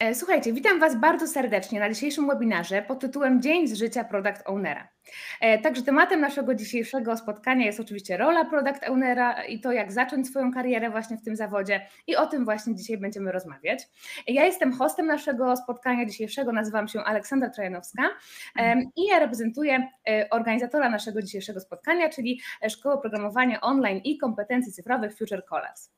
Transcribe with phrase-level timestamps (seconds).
[0.00, 4.42] E, słuchajcie, witam Was bardzo serdecznie na dzisiejszym webinarze pod tytułem Dzień z życia Product
[4.46, 4.88] Ownera.
[5.40, 10.28] E, także tematem naszego dzisiejszego spotkania jest oczywiście rola Product Ownera i to, jak zacząć
[10.28, 13.88] swoją karierę właśnie w tym zawodzie i o tym właśnie dzisiaj będziemy rozmawiać.
[14.26, 18.02] Ja jestem hostem naszego spotkania dzisiejszego, nazywam się Aleksandra Trojanowska
[18.96, 25.18] i ja reprezentuję e, organizatora naszego dzisiejszego spotkania, czyli Szkołę Programowania Online i Kompetencji Cyfrowych
[25.18, 25.90] Future Collars.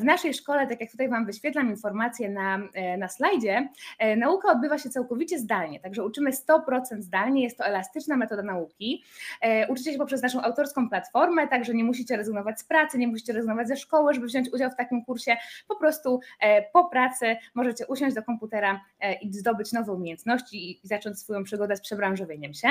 [0.00, 2.58] W naszej szkole, tak jak tutaj Wam wyświetlam informacje na,
[2.98, 7.64] na slajdzie, slajdzie, e, nauka odbywa się całkowicie zdalnie, także uczymy 100% zdalnie, jest to
[7.64, 9.04] elastyczna metoda nauki.
[9.40, 13.32] E, uczycie się poprzez naszą autorską platformę, także nie musicie rezygnować z pracy, nie musicie
[13.32, 15.36] rezygnować ze szkoły, żeby wziąć udział w takim kursie.
[15.68, 18.80] Po prostu e, po pracy możecie usiąść do komputera
[19.22, 22.68] i zdobyć nowe umiejętności i zacząć swoją przygodę z przebranżowieniem się.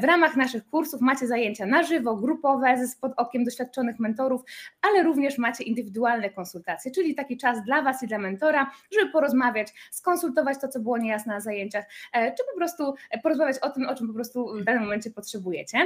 [0.00, 4.42] W ramach naszych kursów macie zajęcia na żywo, grupowe, pod okiem doświadczonych mentorów,
[4.82, 9.72] ale również macie indywidualne konsultacje, czyli taki czas dla Was i dla mentora, żeby porozmawiać
[9.94, 13.94] skonsultować to, co było niejasne na zajęciach, e, czy po prostu porozmawiać o tym, o
[13.94, 15.78] czym po prostu w danym momencie potrzebujecie.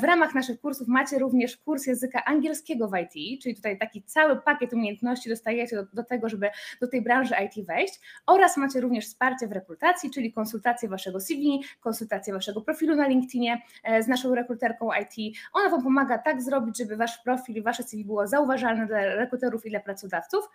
[0.00, 4.36] W ramach naszych kursów macie również kurs języka angielskiego w IT, czyli tutaj taki cały
[4.36, 9.06] pakiet umiejętności dostajecie do, do tego, żeby do tej branży IT wejść oraz macie również
[9.06, 14.34] wsparcie w rekrutacji, czyli konsultację waszego CV, konsultację waszego profilu na LinkedInie e, z naszą
[14.34, 15.36] rekruterką IT.
[15.52, 19.66] Ona Wam pomaga tak zrobić, żeby Wasz profil i Wasze CV było zauważalne dla rekruterów
[19.66, 20.48] i dla pracodawców.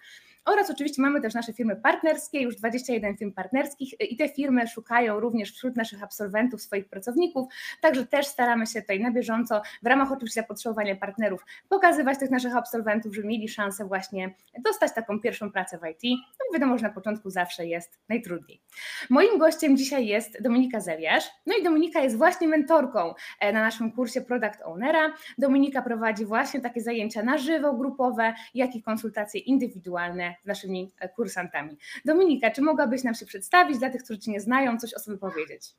[0.46, 5.20] Oraz oczywiście mamy też nasze firmy partnerskie, już 21 firm partnerskich i te firmy szukają
[5.20, 7.48] również wśród naszych absolwentów swoich pracowników,
[7.82, 12.56] także też staramy się tutaj na bieżąco, w ramach oczywiście zapotrzebowania partnerów, pokazywać tych naszych
[12.56, 16.20] absolwentów, żeby mieli szansę właśnie dostać taką pierwszą pracę w IT.
[16.40, 18.62] No wiadomo, że na początku zawsze jest najtrudniej.
[19.10, 23.92] Moim gościem dzisiaj jest Dominika Zeliasz, no i Dominika jest właśnie mentorką e, na naszym
[23.92, 25.14] kursie Product Ownera.
[25.38, 31.10] Dominika prowadzi właśnie takie zajęcia na żywo, grupowe, jak i konsultacje indywidualne z naszymi e,
[31.10, 31.78] kursantami.
[32.06, 35.18] Dominika, czy mogłabyś nam się przedstawić dla tych, którzy Cię nie znają, coś o sobie
[35.18, 35.76] powiedzieć?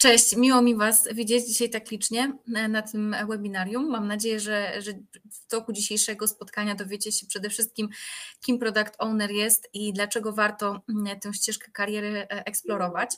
[0.00, 3.90] Cześć, miło mi Was widzieć dzisiaj tak licznie e, na tym webinarium.
[3.90, 4.92] Mam nadzieję, że, że
[5.32, 7.88] w toku dzisiejszego spotkania dowiecie się przede wszystkim,
[8.40, 13.16] kim Product Owner jest i dlaczego warto mm, tę ścieżkę kariery e, eksplorować.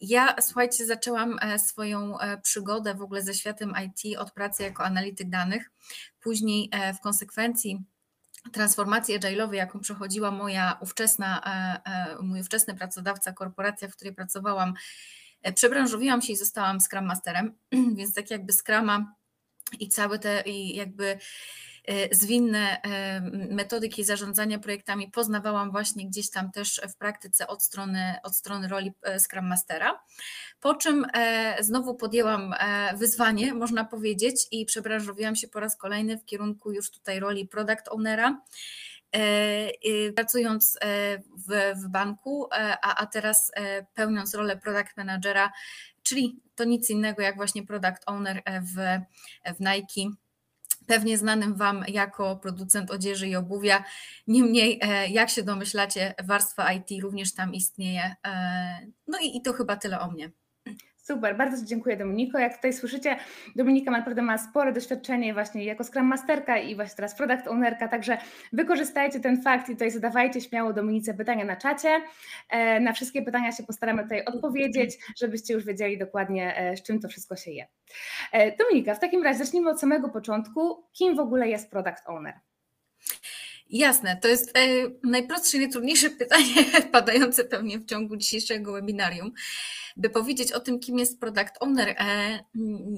[0.00, 5.70] Ja, słuchajcie, zaczęłam swoją przygodę w ogóle ze światem IT od pracy jako analityk danych.
[6.20, 7.84] Później w konsekwencji
[8.52, 11.40] transformacji agile'owej, jaką przechodziła moja ówczesna,
[11.86, 14.74] e, e, mój ówczesny pracodawca, korporacja, w której pracowałam,
[15.42, 17.54] e, przebranżowiłam się i zostałam Scrum Masterem,
[17.96, 19.14] więc tak jakby Scrama
[19.80, 21.18] i całe te i jakby
[22.10, 23.20] zwinne e,
[23.50, 28.92] metodyki zarządzania projektami poznawałam właśnie gdzieś tam też w praktyce od strony, od strony roli
[29.02, 30.00] e, Scrum Mastera.
[30.60, 31.06] Po czym
[31.60, 32.54] znowu podjęłam
[32.96, 37.88] wyzwanie, można powiedzieć, i przebranżowiłam się po raz kolejny w kierunku już tutaj roli Product
[37.88, 38.42] Ownera
[40.16, 40.78] pracując
[41.48, 43.52] w, w banku, a, a teraz
[43.94, 45.52] pełniąc rolę product managera,
[46.02, 49.00] czyli to nic innego jak właśnie product owner w,
[49.56, 50.16] w Nike
[50.86, 53.84] pewnie znanym Wam jako producent odzieży i obuwia.
[54.26, 58.16] Niemniej, e, jak się domyślacie, warstwa IT również tam istnieje.
[58.26, 60.30] E, no i, i to chyba tyle o mnie.
[61.02, 62.38] Super, bardzo Ci dziękuję Dominiko.
[62.38, 63.16] Jak tutaj słyszycie,
[63.56, 68.18] Dominika naprawdę ma spore doświadczenie właśnie jako Scrum Masterka i właśnie teraz Product Ownerka, także
[68.52, 72.00] wykorzystajcie ten fakt i tutaj zadawajcie śmiało Dominice pytania na czacie.
[72.50, 77.00] E, na wszystkie pytania się postaramy tutaj odpowiedzieć, żebyście już wiedzieli dokładnie e, z czym
[77.00, 77.66] to wszystko się je.
[78.32, 80.84] E, Dominika, w takim razie zacznijmy od samego początku.
[80.92, 82.34] Kim w ogóle jest Product Owner?
[83.70, 84.52] Jasne, to jest
[85.02, 86.54] najprostsze i najtrudniejsze pytanie
[86.92, 89.32] padające pewnie w ciągu dzisiejszego webinarium
[89.96, 92.38] by powiedzieć o tym, kim jest product owner, e,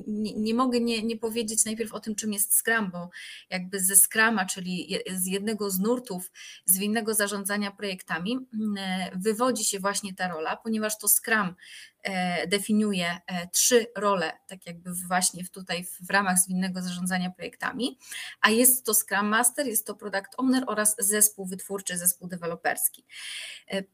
[0.06, 3.10] nie, nie mogę nie, nie powiedzieć najpierw o tym, czym jest Scrum, bo
[3.50, 6.30] jakby ze Scrama, czyli z jednego z nurtów
[6.64, 8.38] zwinnego zarządzania projektami,
[8.78, 11.54] e, wywodzi się właśnie ta rola, ponieważ to Scrum
[12.02, 13.20] e, definiuje
[13.52, 17.98] trzy role, tak jakby właśnie tutaj w ramach zwinnego zarządzania projektami,
[18.40, 23.04] a jest to Scrum Master, jest to Product Owner oraz zespół wytwórczy, zespół deweloperski.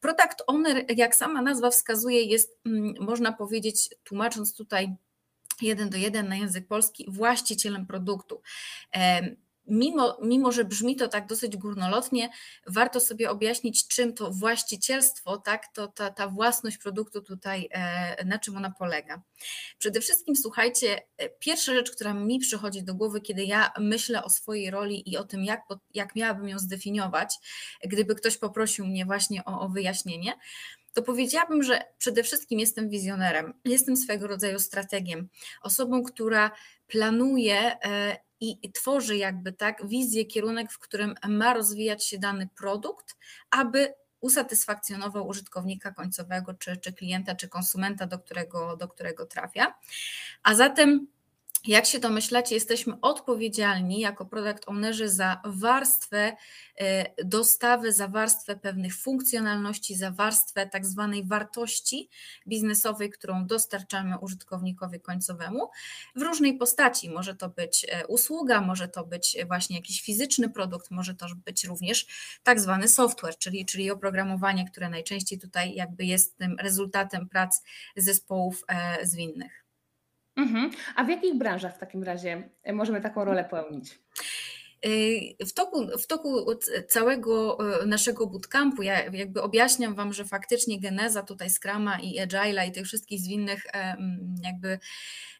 [0.01, 4.97] Product Owner, jak sama nazwa wskazuje, jest mm, można powiedzieć, tłumacząc tutaj
[5.63, 8.43] jeden do jeden na język polski, właścicielem produktu.
[9.71, 12.31] Mimo, mimo, że brzmi to tak dosyć górnolotnie,
[12.67, 18.39] warto sobie objaśnić, czym to właścicielstwo, tak, to ta, ta własność produktu tutaj, e, na
[18.39, 19.23] czym ona polega.
[19.79, 24.31] Przede wszystkim, słuchajcie, e, pierwsza rzecz, która mi przychodzi do głowy, kiedy ja myślę o
[24.31, 25.63] swojej roli i o tym, jak,
[25.95, 27.35] jak miałabym ją zdefiniować,
[27.85, 30.33] gdyby ktoś poprosił mnie właśnie o, o wyjaśnienie,
[30.93, 35.29] to powiedziałabym, że przede wszystkim jestem wizjonerem, jestem swego rodzaju strategiem,
[35.63, 36.51] osobą, która
[36.89, 43.17] planuje e, i tworzy jakby tak wizję, kierunek, w którym ma rozwijać się dany produkt,
[43.51, 49.75] aby usatysfakcjonował użytkownika końcowego, czy, czy klienta, czy konsumenta, do którego, do którego trafia.
[50.43, 51.07] A zatem
[51.65, 56.37] jak się domyślacie, jesteśmy odpowiedzialni jako product ownerzy za warstwę
[56.81, 62.09] e, dostawy, za warstwę pewnych funkcjonalności, za warstwę tak zwanej wartości
[62.47, 65.71] biznesowej, którą dostarczamy użytkownikowi końcowemu
[66.17, 67.11] w różnej postaci.
[67.11, 71.65] Może to być e, usługa, może to być właśnie jakiś fizyczny produkt, może to być
[71.65, 72.07] również
[72.43, 77.63] tak zwany software, czyli, czyli oprogramowanie, które najczęściej tutaj jakby jest tym rezultatem prac
[77.97, 79.60] zespołów e, zwinnych.
[80.41, 80.71] Mhm.
[80.97, 83.99] A w jakich branżach w takim razie możemy taką rolę pełnić?
[84.85, 86.47] E, w toku, w toku
[86.89, 92.69] całego e, naszego bootcampu ja jakby objaśniam Wam, że faktycznie geneza tutaj Scrama i Agile'a
[92.69, 93.67] i tych wszystkich zwinnych
[94.43, 94.79] jakby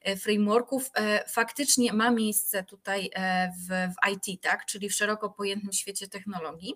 [0.01, 5.31] E, frameworków e, faktycznie ma miejsce tutaj e, w, w IT, tak, czyli w szeroko
[5.31, 6.75] pojętym świecie technologii.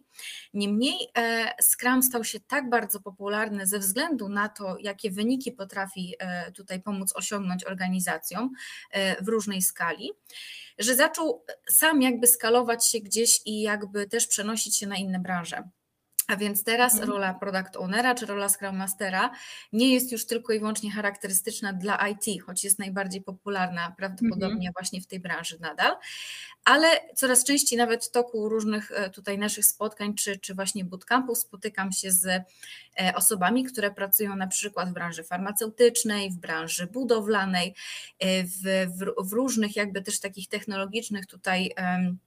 [0.55, 0.95] Niemniej
[1.63, 6.15] Scrum stał się tak bardzo popularny ze względu na to, jakie wyniki potrafi
[6.55, 8.51] tutaj pomóc osiągnąć organizacjom
[9.21, 10.11] w różnej skali
[10.79, 15.69] że zaczął sam jakby skalować się gdzieś i jakby też przenosić się na inne branże.
[16.29, 17.11] A więc teraz mhm.
[17.11, 19.31] rola product ownera czy rola Scrum Mastera
[19.73, 24.73] nie jest już tylko i wyłącznie charakterystyczna dla IT, choć jest najbardziej popularna prawdopodobnie mhm.
[24.79, 25.97] właśnie w tej branży nadal,
[26.65, 31.39] ale coraz częściej nawet w toku różnych e, tutaj naszych spotkań czy, czy właśnie bootcampów
[31.39, 32.43] spotykam się z e,
[33.15, 37.75] osobami, które pracują na przykład w branży farmaceutycznej, w branży budowlanej,
[38.19, 38.63] e, w,
[38.99, 42.19] w, w różnych jakby też takich technologicznych tutaj um,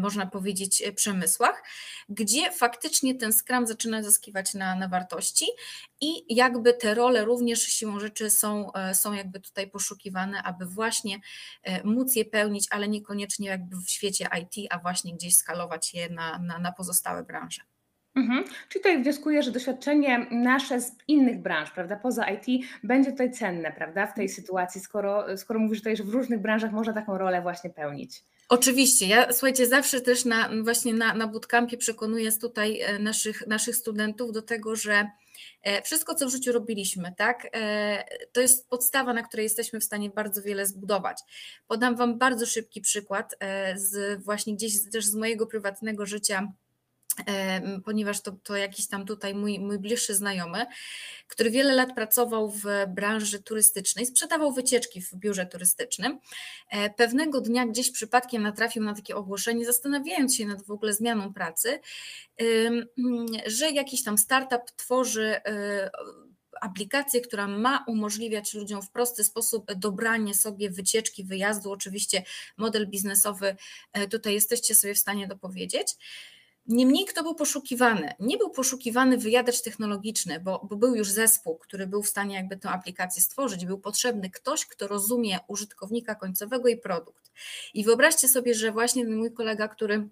[0.00, 1.62] można powiedzieć, e, przemysłach,
[2.08, 5.46] gdzie faktycznie ten Scrum zaczyna zyskiwać na, na wartości
[6.00, 11.18] i jakby te role również siłą rzeczy są, e, są jakby tutaj poszukiwane, aby właśnie
[11.84, 16.38] móc je pełnić, ale niekoniecznie jakby w świecie IT, a właśnie gdzieś skalować je na,
[16.38, 17.62] na, na pozostałe branże.
[18.16, 18.44] Mhm.
[18.44, 23.72] Czyli tutaj wnioskuję, że doświadczenie nasze z innych branż, prawda, poza IT, będzie tutaj cenne,
[23.72, 27.42] prawda, w tej sytuacji, skoro, skoro mówisz tutaj, że w różnych branżach można taką rolę
[27.42, 28.24] właśnie pełnić.
[28.48, 33.76] Oczywiście, ja słuchajcie, zawsze też na, właśnie na, na bootcampie przekonuję tutaj e, naszych, naszych
[33.76, 35.10] studentów do tego, że
[35.62, 39.84] e, wszystko, co w życiu robiliśmy, tak, e, to jest podstawa, na której jesteśmy w
[39.84, 41.18] stanie bardzo wiele zbudować.
[41.66, 43.36] Podam Wam bardzo szybki przykład
[43.74, 46.52] z właśnie gdzieś też z mojego prywatnego życia
[47.84, 50.66] ponieważ to, to jakiś tam tutaj mój, mój bliższy znajomy,
[51.28, 56.18] który wiele lat pracował w branży turystycznej, sprzedawał wycieczki w biurze turystycznym.
[56.70, 61.32] E, pewnego dnia gdzieś przypadkiem natrafił na takie ogłoszenie, zastanawiając się nad w ogóle zmianą
[61.32, 61.80] pracy,
[63.46, 65.90] że jakiś tam startup tworzy e,
[66.60, 71.70] aplikację, która ma umożliwiać ludziom w prosty sposób dobranie sobie wycieczki, wyjazdu.
[71.72, 72.22] Oczywiście
[72.56, 73.56] model biznesowy
[73.92, 75.96] e, tutaj jesteście sobie w stanie dopowiedzieć.
[76.68, 78.14] Niemniej kto był poszukiwany?
[78.20, 82.56] Nie był poszukiwany wyjadacz technologiczny, bo, bo, był już zespół, który był w stanie jakby
[82.56, 83.66] tę aplikację stworzyć.
[83.66, 87.30] Był potrzebny ktoś, kto rozumie użytkownika końcowego i produkt.
[87.74, 90.08] I wyobraźcie sobie, że właśnie mój kolega, który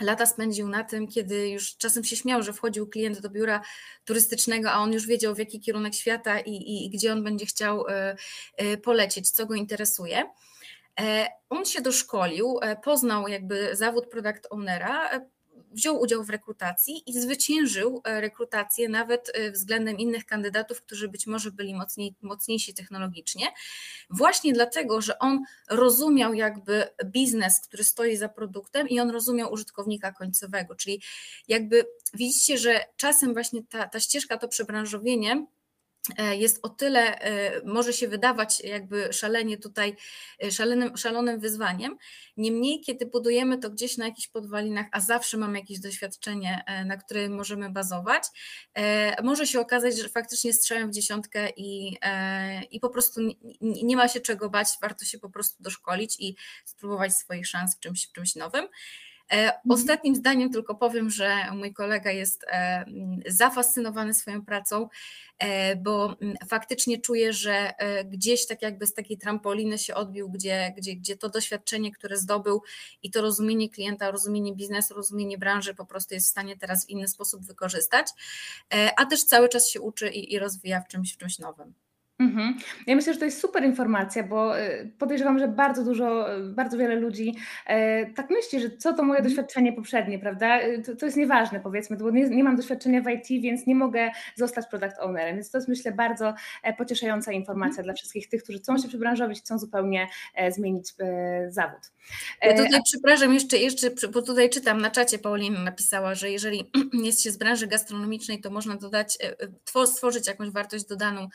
[0.00, 3.60] lata spędził na tym, kiedy już czasem się śmiał, że wchodził klient do biura
[4.04, 7.46] turystycznego, a on już wiedział w jaki kierunek świata i, i, i gdzie on będzie
[7.46, 7.92] chciał y,
[8.64, 10.24] y, polecieć, co go interesuje.
[11.00, 15.10] E, on się doszkolił, e, poznał jakby zawód product ownera,
[15.72, 21.26] wziął udział w rekrutacji i zwyciężył e, rekrutację nawet e, względem innych kandydatów, którzy być
[21.26, 23.46] może byli mocniej, mocniejsi technologicznie,
[24.10, 30.12] właśnie dlatego, że on rozumiał jakby biznes, który stoi za produktem i on rozumiał użytkownika
[30.12, 31.02] końcowego, czyli
[31.48, 35.46] jakby widzicie, że czasem właśnie ta, ta ścieżka, to przebranżowienie,
[36.32, 39.96] jest o tyle, e, może się wydawać jakby szalenie tutaj,
[40.44, 41.96] e, szalonym, szalonym wyzwaniem.
[42.36, 47.34] Niemniej, kiedy budujemy to gdzieś na jakichś podwalinach, a zawsze mamy jakieś doświadczenie, na którym
[47.34, 48.22] możemy bazować,
[49.22, 51.98] może się okazać, że faktycznie strzałem w dziesiątkę i,
[52.70, 56.36] i po prostu nie, nie ma się czego bać, warto się po prostu doszkolić i
[56.64, 58.68] spróbować swoich szans w czymś, w czymś nowym.
[59.30, 59.70] E, mhm.
[59.70, 62.84] Ostatnim zdaniem tylko powiem, że mój kolega jest e,
[63.26, 64.88] zafascynowany swoją pracą,
[65.38, 66.16] e, bo
[66.48, 67.72] faktycznie czuję, że
[68.04, 72.62] gdzieś tak jakby z takiej trampoliny się odbił, gdzie, gdzie, gdzie to doświadczenie, które zdobył
[73.02, 76.88] i to rozumienie klienta, rozumienie biznesu, rozumienie branży po prostu jest w stanie teraz w
[76.88, 78.06] inny sposób wykorzystać,
[78.96, 81.74] a też cały czas się uczy i, i rozwija w czymś, w czymś nowym.
[82.20, 82.54] Mhm.
[82.86, 86.78] Ja myślę, że to jest super informacja, bo y, podejrzewam, że bardzo dużo, y, bardzo
[86.78, 87.34] wiele ludzi
[87.66, 89.24] e, tak myśli, że co to moje Mhm.
[89.24, 90.58] doświadczenie poprzednie, prawda?
[90.86, 94.10] To, to jest nieważne, powiedzmy, bo nie, nie mam doświadczenia w IT, więc nie mogę
[94.36, 95.34] zostać product ownerem.
[95.34, 99.38] Więc to jest, myślę, bardzo e, pocieszająca informacja dla wszystkich tych, którzy chcą się przebranżowić,
[99.40, 101.80] chcą zupełnie e, zmienić e, zawód.
[102.42, 106.70] Ja E, tutaj przepraszam, jeszcze, jeszcze, bo tutaj czytam na czacie, Paulina napisała, że jeżeli
[107.04, 111.28] jest się z branży gastronomicznej, to można dodać, e, e, two- stworzyć jakąś wartość dodaną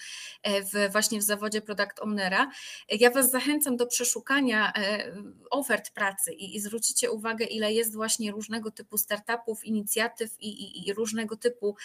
[0.43, 2.51] e, w, właśnie w zawodzie product ownera.
[2.89, 5.13] Ja Was zachęcam do przeszukania e,
[5.49, 10.87] ofert pracy i, i zwrócicie uwagę, ile jest właśnie różnego typu startupów, inicjatyw i, i,
[10.87, 11.75] i różnego typu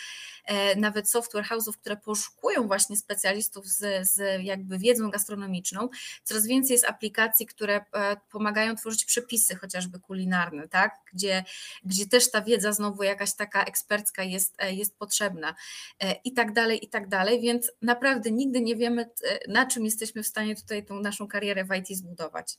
[0.44, 5.88] e, nawet software house'ów, które poszukują właśnie specjalistów z, z jakby wiedzą gastronomiczną.
[6.24, 10.98] Coraz więcej jest aplikacji, które e, pomagają tworzyć przepisy chociażby kulinarne, tak?
[11.12, 11.44] gdzie,
[11.84, 15.54] gdzie też ta wiedza znowu jakaś taka ekspercka jest, jest potrzebna
[16.24, 20.22] i tak dalej, i tak dalej, więc naprawdę nigdy nie wiemy, e, na czym jesteśmy
[20.22, 22.58] w stanie tutaj tą naszą karierę w IT zbudować.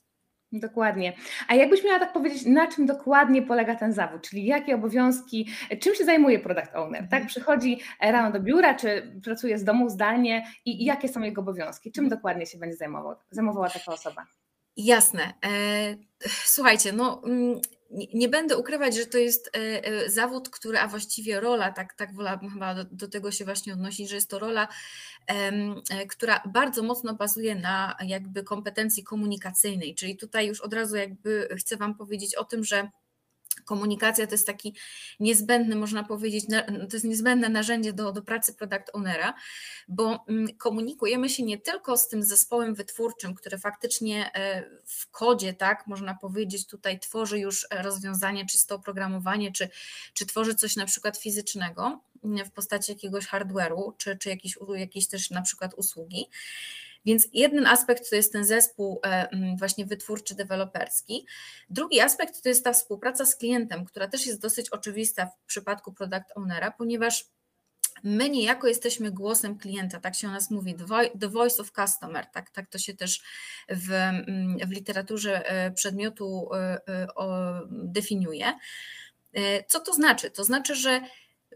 [0.52, 1.12] Dokładnie.
[1.48, 5.48] A jakbyś miała tak powiedzieć, na czym dokładnie polega ten zawód, czyli jakie obowiązki,
[5.80, 7.08] czym się zajmuje product owner?
[7.10, 11.92] Tak, przychodzi rano do biura, czy pracuje z domu zdalnie i, jakie są jego obowiązki?
[11.92, 14.26] Czym dokładnie się będzie zajmował, zajmowała taka osoba?
[14.76, 15.22] Jasne.
[15.22, 20.88] E, Słuchajcie, no mm, nie, będę ukrywać, że to jest e, e, zawód, który, a
[20.88, 24.38] właściwie rola, tak, tak wolałabym chyba do, do tego się właśnie odnosić, że jest to
[24.38, 24.68] rola,
[25.26, 31.48] e, która bardzo mocno bazuje na jakby kompetencji komunikacyjnej, czyli tutaj już od razu jakby
[31.58, 32.88] chcę Wam powiedzieć o tym, że
[33.64, 34.74] komunikacja to jest taki
[35.20, 39.34] niezbędny, można powiedzieć, to jest niezbędne narzędzie do, do pracy product ownera,
[39.88, 45.54] bo mm, komunikujemy się nie tylko z tym zespołem wytwórczym, który faktycznie e, w kodzie,
[45.54, 49.68] tak, można powiedzieć, tutaj tworzy już rozwiązanie, czy to oprogramowanie, czy,
[50.14, 55.08] czy tworzy coś na przykład fizycznego mm, w postaci jakiegoś hardware'u, czy, czy jakiejś, jakiejś
[55.08, 56.26] też na przykład usługi.
[57.04, 59.28] Więc jeden aspekt to jest ten zespół e,
[59.58, 61.26] właśnie wytwórczy, deweloperski.
[61.70, 65.92] Drugi aspekt to jest ta współpraca z klientem, która też jest dosyć oczywista w przypadku
[65.92, 67.24] product ownera, ponieważ
[68.04, 71.72] my niejako jesteśmy głosem klienta, tak się o nas mówi, the voi- the voice of
[71.72, 73.22] customer, tak, tak to się też
[73.68, 74.10] w,
[74.66, 76.80] w literaturze e, przedmiotu e,
[77.70, 78.52] definiuje.
[79.68, 80.30] Co to znaczy?
[80.30, 81.00] To znaczy, że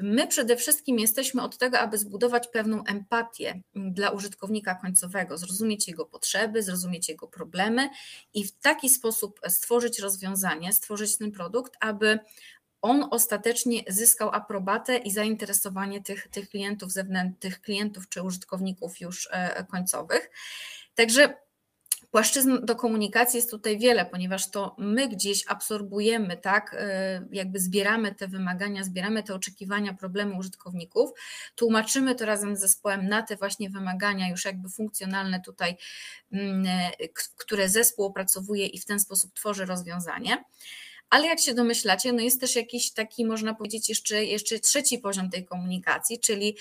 [0.00, 6.06] my przede wszystkim jesteśmy od tego, aby zbudować pewną empatię dla użytkownika końcowego, zrozumieć jego
[6.06, 7.88] potrzeby, zrozumieć jego problemy
[8.34, 12.18] i w taki sposób stworzyć rozwiązanie, stworzyć ten produkt, aby
[12.82, 19.28] on ostatecznie zyskał aprobatę i zainteresowanie tych, tych klientów zewnętrznych, tych klientów czy użytkowników już
[19.30, 20.30] e, końcowych.
[20.94, 21.34] Także
[22.14, 28.14] Płaszczyzn do komunikacji jest tutaj wiele, ponieważ to my gdzieś absorbujemy, tak, e, jakby zbieramy
[28.14, 31.10] te wymagania, zbieramy te oczekiwania, problemy użytkowników,
[31.54, 35.76] tłumaczymy to razem z zespołem na te właśnie wymagania już jakby funkcjonalne tutaj,
[36.32, 40.44] mm, e, które zespół opracowuje i w ten sposób tworzy rozwiązanie.
[41.10, 45.30] Ale jak się domyślacie, no jest też jakiś taki, można powiedzieć, jeszcze, jeszcze trzeci poziom
[45.30, 46.56] tej komunikacji, czyli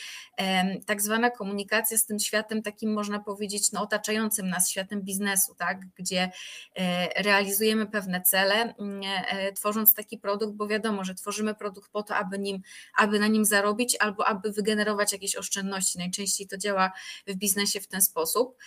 [0.86, 5.80] tak zwana komunikacja z tym światem takim, można powiedzieć, no, otaczającym nas światem biznesu, tak,
[5.96, 6.32] gdzie
[6.76, 12.04] e, realizujemy pewne cele, mm, e, tworząc taki produkt, bo wiadomo, że tworzymy produkt po
[12.04, 12.62] to, aby, nim,
[12.98, 15.98] aby na nim zarobić albo aby wygenerować jakieś oszczędności.
[15.98, 16.92] Najczęściej to działa
[17.28, 18.58] w biznesie w ten sposób.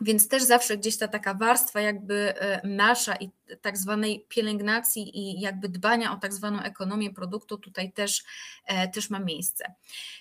[0.00, 5.40] Więc też zawsze gdzieś ta taka warstwa jakby e, nasza i tak zwanej pielęgnacji i
[5.40, 8.24] jakby dbania o tak zwaną ekonomię produktu tutaj też,
[8.64, 9.74] e, też ma miejsce.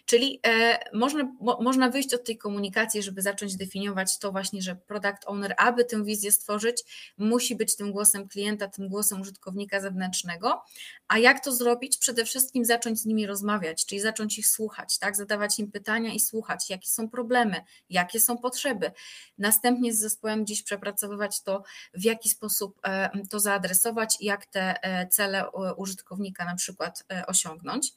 [0.05, 4.75] Czyli e, można, mo, można wyjść od tej komunikacji, żeby zacząć definiować to właśnie, że
[4.75, 6.83] product owner, aby tę wizję stworzyć,
[7.17, 10.63] musi być tym głosem klienta, tym głosem użytkownika zewnętrznego.
[11.07, 11.97] A jak to zrobić?
[11.97, 15.15] Przede wszystkim zacząć z nimi rozmawiać, czyli zacząć ich słuchać, tak?
[15.15, 18.91] zadawać im pytania i słuchać, jakie są problemy, jakie są potrzeby.
[19.37, 24.83] Następnie z zespołem dziś przepracowywać to, w jaki sposób e, to zaadresować i jak te
[24.83, 27.91] e, cele e, użytkownika na przykład e, osiągnąć.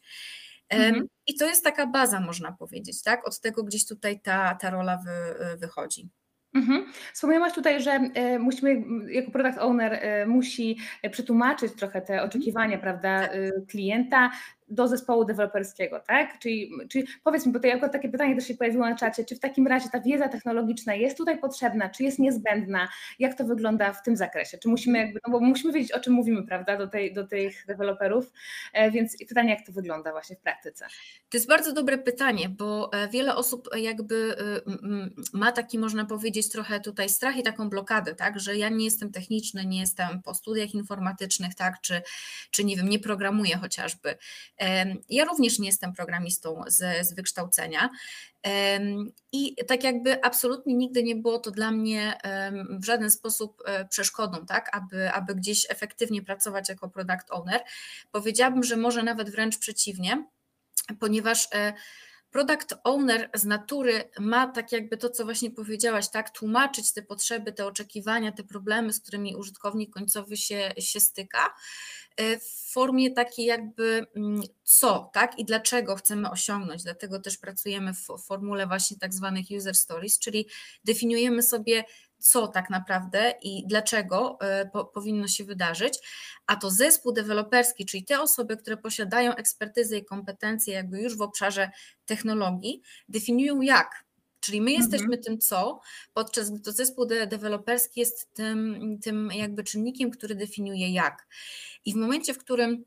[0.69, 1.07] Mhm.
[1.27, 3.29] I to jest taka baza, można powiedzieć, tak?
[3.29, 6.09] Od tego gdzieś tutaj ta, ta rola wy, wychodzi.
[6.55, 6.93] Mhm.
[7.15, 8.01] Wspomniałaś tutaj, że
[8.39, 10.79] musimy, jako product owner, musi
[11.13, 13.31] przetłumaczyć trochę te oczekiwania, prawda, Tak.
[13.69, 14.31] klienta
[14.71, 16.39] do zespołu deweloperskiego, tak?
[16.39, 19.37] Czyli, czyli powiedz mi, bo tutaj akurat takie pytanie też się pojawiło na czacie, czy
[19.37, 22.89] w takim razie ta wiedza technologiczna jest tutaj potrzebna, czy jest niezbędna?
[23.19, 24.59] Jak to wygląda w tym zakresie?
[24.59, 27.67] Czy musimy jakby, no bo musimy wiedzieć, o czym mówimy, prawda, do, tej, do tych
[27.67, 28.33] deweloperów,
[28.73, 30.87] e, więc pytanie, jak to wygląda właśnie w praktyce?
[31.31, 34.37] To jest bardzo dobre pytanie, bo e, wiele osób jakby
[34.67, 38.85] m, ma taki, można powiedzieć, trochę tutaj strach i taką blokadę, tak, że ja nie
[38.85, 42.03] jestem techniczny, nie jestem po studiach informatycznych, tak, czy,
[42.51, 44.15] czy nie wiem, nie programuję chociażby.
[45.09, 47.91] Ja również nie jestem programistą z, z wykształcenia
[49.33, 52.19] i tak jakby absolutnie nigdy nie było to dla mnie
[52.81, 57.61] w żaden sposób e, przeszkodą, tak, aby, aby gdzieś efektywnie pracować jako product owner.
[58.11, 60.27] Powiedziałabym, że może nawet wręcz przeciwnie,
[61.01, 61.73] ponieważ e,
[62.31, 67.53] Product owner z natury ma tak jakby to, co właśnie powiedziałaś, tak, tłumaczyć te potrzeby,
[67.53, 71.55] te oczekiwania, te problemy, z którymi użytkownik końcowy się, się styka
[72.17, 76.83] e, w formie takiej jakby mm, co, tak, i dlaczego chcemy osiągnąć.
[76.83, 80.49] Dlatego też pracujemy w formule właśnie tak zwanych user stories, czyli
[80.85, 81.85] definiujemy sobie
[82.21, 85.99] co tak naprawdę i dlaczego e, po, powinno się wydarzyć,
[86.47, 91.23] a to zespół deweloperski, czyli te osoby, które posiadają ekspertyzę i kompetencje jakby już w
[91.23, 91.71] obszarze
[92.07, 94.05] technologii, definiują jak.
[94.41, 95.23] Czyli my jesteśmy mhm.
[95.23, 95.81] tym co,
[96.15, 101.27] podczas gdy to zespół de deweloperski jest tym, tym jakby czynnikiem, który definiuje jak.
[101.85, 102.85] I w momencie, w którym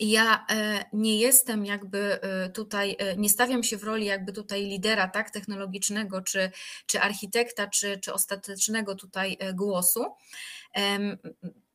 [0.00, 4.62] ja e, nie jestem jakby e, tutaj, e, nie stawiam się w roli jakby tutaj
[4.62, 6.50] lidera tak, technologicznego, czy,
[6.86, 10.04] czy architekta, czy, czy ostatecznego tutaj głosu.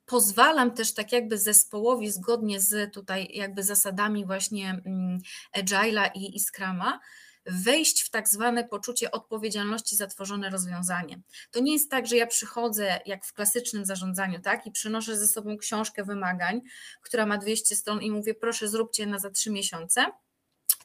[0.05, 5.19] Pozwalam też tak jakby zespołowi zgodnie z tutaj jakby zasadami właśnie mm,
[5.57, 6.99] Agile'a i, i Scrama,
[7.45, 11.19] wejść w tak zwane poczucie odpowiedzialności za tworzone rozwiązanie.
[11.51, 15.27] To nie jest tak, że ja przychodzę jak w klasycznym zarządzaniu, tak, i przynoszę ze
[15.27, 16.61] sobą książkę wymagań,
[17.01, 20.05] która ma 200 stron i mówię, proszę zróbcie na za trzy miesiące,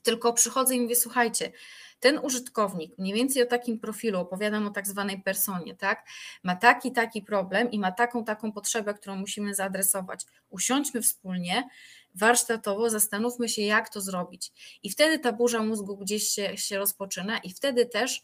[0.03, 1.53] tylko przychodzę i mówię, słuchajcie,
[2.01, 6.07] ten użytkownik, mniej więcej o takim profilu, opowiadam o tak zwanej personie, tak,
[6.43, 10.25] ma taki, taki problem i ma taką, taką potrzebę, którą musimy zaadresować.
[10.51, 11.69] Usiądźmy wspólnie,
[12.15, 14.53] warsztatowo, zastanówmy się, jak to zrobić.
[14.83, 18.23] I wtedy ta burza mózgu gdzieś się, się rozpoczyna, i wtedy też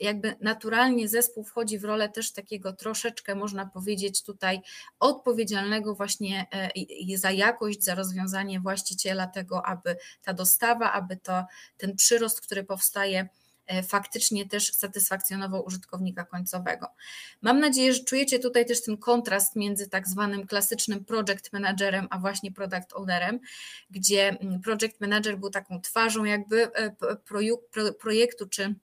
[0.00, 4.60] jakby naturalnie zespół wchodzi w rolę też takiego troszeczkę, można powiedzieć, tutaj
[5.00, 6.70] odpowiedzialnego właśnie e,
[7.16, 11.44] za jakość, za rozwiązanie właściciela tego, aby ta dostawa, aby to
[11.76, 13.28] ten przyrost, który powstaje,
[13.88, 16.88] faktycznie też satysfakcjonował użytkownika końcowego.
[17.42, 22.18] Mam nadzieję, że czujecie tutaj też ten kontrast między tak zwanym klasycznym project managerem, a
[22.18, 23.40] właśnie product ownerem,
[23.90, 26.96] gdzie mm, project manager był taką twarzą jakby e,
[28.00, 28.74] projektu czy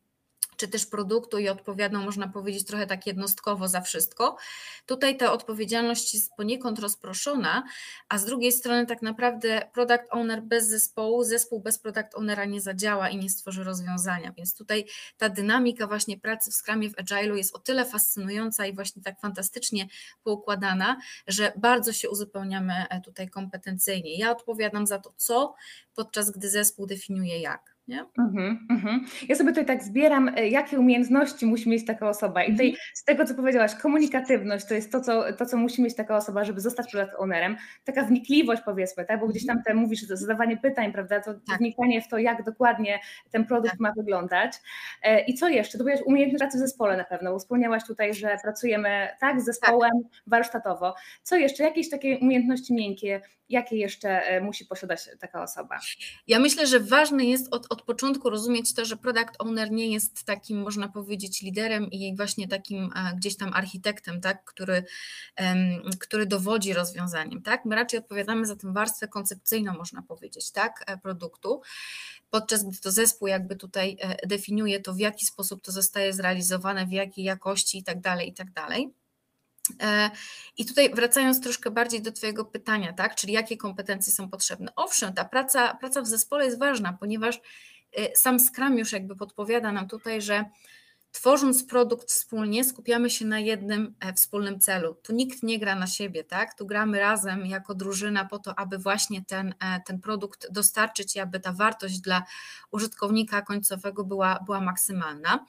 [0.58, 4.38] czy też produktu i odpowiadał, można powiedzieć, trochę tak jednostkowo za wszystko.
[4.86, 7.64] Tutaj ta odpowiedzialność jest poniekąd rozproszona,
[8.10, 12.62] a z drugiej strony tak naprawdę product owner bez zespołu, zespół bez product ownera nie
[12.62, 14.86] zadziała i nie stworzy rozwiązania, więc tutaj
[15.18, 19.20] ta dynamika właśnie pracy w Scrumie, w Agile'u jest o tyle fascynująca i właśnie tak
[19.22, 19.88] fantastycznie
[20.24, 24.17] poukładana, że bardzo się uzupełniamy e, tutaj kompetencyjnie.
[24.17, 25.56] Ja odpowiadam za to co,
[25.96, 27.77] podczas gdy zespół definiuje jak.
[27.88, 28.06] Nie?
[28.17, 28.97] Mm -hmm.
[29.30, 32.43] Ja sobie tutaj tak zbieram, e, jakie umiejętności musi mieć taka osoba.
[32.43, 32.91] I tutaj mm -hmm.
[32.93, 36.43] z tego, co powiedziałaś, komunikatywność to jest to co, to, co musi mieć taka osoba,
[36.43, 37.58] żeby zostać product ownerem.
[37.84, 39.19] Taka wnikliwość, powiedzmy, tak?
[39.19, 41.21] bo gdzieś tam te mówisz, że zadawanie pytań, prawda?
[41.21, 41.58] To tak.
[41.58, 43.00] wnikanie w to, jak dokładnie
[43.32, 43.80] ten produkt tak.
[43.80, 44.54] ma wyglądać.
[45.04, 45.78] E, I co jeszcze?
[45.78, 47.32] To powiedziałaś umiejętność pracy w zespole na pewno.
[47.32, 50.21] Bo wspomniałaś tutaj, że pracujemy tak z zespołem tak.
[50.28, 50.95] warsztatowo.
[51.23, 51.63] Co jeszcze?
[51.63, 55.80] Jakieś takie umiejętności miękkie, jakie jeszcze e, musi posiadać taka osoba?
[56.28, 60.24] Ja myślę, że ważne jest od, od początku rozumieć to, że product owner nie jest
[60.24, 64.84] takim, można powiedzieć, liderem i właśnie takim e, gdzieś tam architektem, tak, który,
[66.00, 67.42] który dowodzi rozwiązaniem.
[67.42, 67.66] Tak?
[67.66, 71.62] My raczej odpowiadamy za tę warstwę koncepcyjną, można powiedzieć, tak, e, produktu
[72.30, 76.92] podczas gdy to zespół jakby tutaj definiuje to, w jaki sposób to zostaje zrealizowane, w
[76.92, 78.94] jakiej jakości i tak dalej, i tak dalej.
[79.82, 80.10] E,
[80.58, 84.71] I tutaj wracając troszkę bardziej do Twojego pytania, tak, czyli jakie kompetencje są potrzebne.
[84.75, 87.39] Owszem, ta praca, praca w zespole jest ważna, ponieważ
[87.93, 90.45] e, sam Scrum już jakby podpowiada nam tutaj, że
[91.12, 94.96] tworząc produkt wspólnie, skupiamy się na jednym e, wspólnym celu.
[95.04, 96.58] Tu nikt nie gra na siebie, tak?
[96.58, 99.54] Tu gramy razem jako drużyna po to, aby właśnie ten,
[99.86, 102.24] ten produkt dostarczyć i aby ta wartość dla
[102.72, 105.46] użytkownika końcowego była, była maksymalna.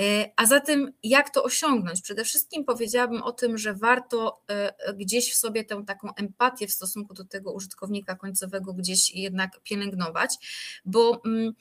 [0.00, 2.02] E, a zatem, jak to osiągnąć?
[2.02, 6.72] Przede wszystkim powiedziałabym o tym, że warto e, gdzieś w sobie tę taką empatię w
[6.72, 10.36] stosunku do tego użytkownika końcowego gdzieś jednak pielęgnować,
[10.84, 11.52] bo mm,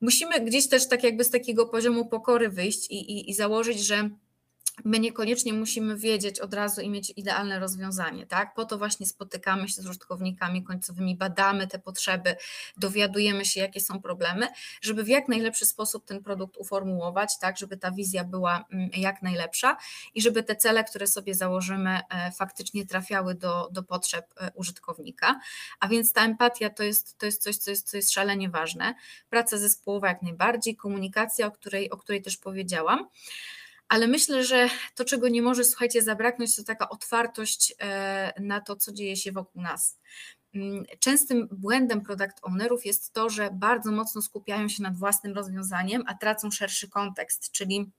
[0.00, 4.10] musimy gdzieś też tak jakby z takiego poziomu pokory wyjść i, i, i założyć, że
[4.84, 8.54] my niekoniecznie musimy wiedzieć od razu i mieć idealne rozwiązanie, tak?
[8.54, 12.36] Po to właśnie spotykamy się z użytkownikami końcowymi, badamy te potrzeby,
[12.76, 14.46] dowiadujemy się, jakie są problemy,
[14.80, 19.22] żeby w jak najlepszy sposób ten produkt uformułować, tak, żeby ta wizja była mm, jak
[19.22, 19.76] najlepsza
[20.14, 25.40] i żeby te cele, które sobie założymy, e, faktycznie trafiały do, do potrzeb e, użytkownika.
[25.80, 28.94] A więc ta empatia to jest, to jest coś, co jest, co jest szalenie ważne.
[29.30, 33.08] Praca zespołowa jak najbardziej, komunikacja, o której, o której też powiedziałam
[33.88, 38.76] ale myślę, że to, czego nie może, słuchajcie, zabraknąć, to taka otwartość e, na to,
[38.76, 39.98] co dzieje się wokół nas.
[40.54, 46.02] mm, częstym błędem product ownerów jest to, że bardzo mocno skupiają się nad własnym rozwiązaniem,
[46.06, 47.90] a tracą szerszy kontekst, czyli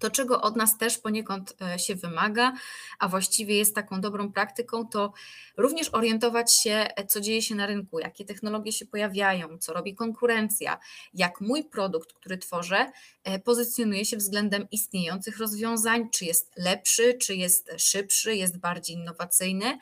[0.00, 2.52] to, czego od nas też poniekąd e, się wymaga,
[2.98, 5.12] a właściwie jest taką dobrą praktyką, to
[5.56, 9.94] również orientować się, e, co dzieje się na rynku, jakie technologie się pojawiają, co robi
[9.94, 10.78] konkurencja,
[11.14, 12.92] jak mój produkt, który tworzę,
[13.24, 19.78] e, pozycjonuje się względem istniejących rozwiązań, czy jest lepszy, czy jest szybszy, jest bardziej innowacyjny.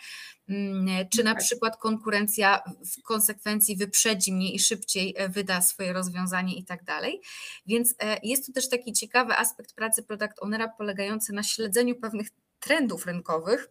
[0.49, 1.43] Mm, czy na tak.
[1.43, 2.63] przykład konkurencja
[2.99, 7.21] w konsekwencji wyprzedzi mnie i szybciej e, wyda swoje rozwiązanie i tak dalej.
[7.67, 12.29] Więc e, jest tu też taki ciekawy aspekt pracy product ownera polegający na śledzeniu pewnych
[12.61, 13.69] trendów rynkowych.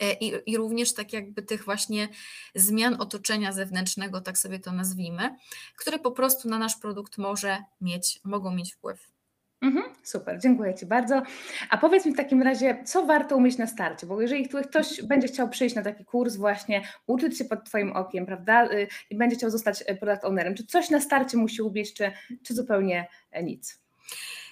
[0.00, 2.08] E, I, I, również tak jakby tych właśnie
[2.54, 5.36] zmian otoczenia zewnętrznego, tak sobie to nazwijmy,
[5.76, 9.17] które po prostu na nasz produkt może mieć, mogą mieć wpływ.
[9.62, 11.22] Mhm, super, dziękuję Ci bardzo.
[11.70, 14.06] A powiedz mi w takim razie, co warto umieć na starcie?
[14.06, 18.26] Bo jeżeli ktoś będzie chciał przyjść na taki kurs, właśnie uczyć się pod Twoim okiem,
[18.26, 21.94] prawda, y, i będzie chciał zostać y, product ownerem, czy coś na starcie musi umieć,
[21.94, 23.80] czy, czy zupełnie e, nic?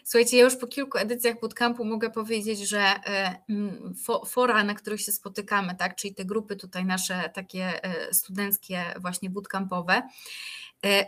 [0.05, 3.37] Słuchajcie, ja już po kilku edycjach bootcampu mogę powiedzieć, że e,
[4.27, 7.81] fora, na których się spotykamy, tak, czyli te grupy tutaj nasze takie
[8.12, 10.03] studenckie właśnie bootcampowe,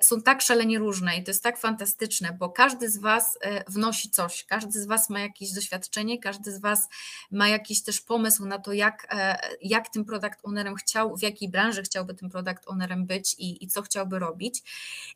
[0.01, 4.11] są tak szalenie różne i to jest tak fantastyczne, bo każdy z Was e, wnosi
[4.11, 6.88] coś, każdy z Was ma jakieś doświadczenie, każdy z Was
[7.31, 11.49] ma jakiś też pomysł na to, jak, e, jak tym product ownerem chciał, w jakiej
[11.49, 14.62] branży chciałby tym product ownerem być i, i co chciałby robić.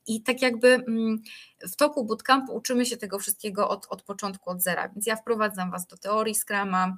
[0.06, 1.22] I tak jakby mm,
[1.60, 5.70] w toku bootcampu uczymy się tego wszystkiego od, od początku, od zera, więc ja wprowadzam
[5.70, 6.96] Was do teorii Scrama,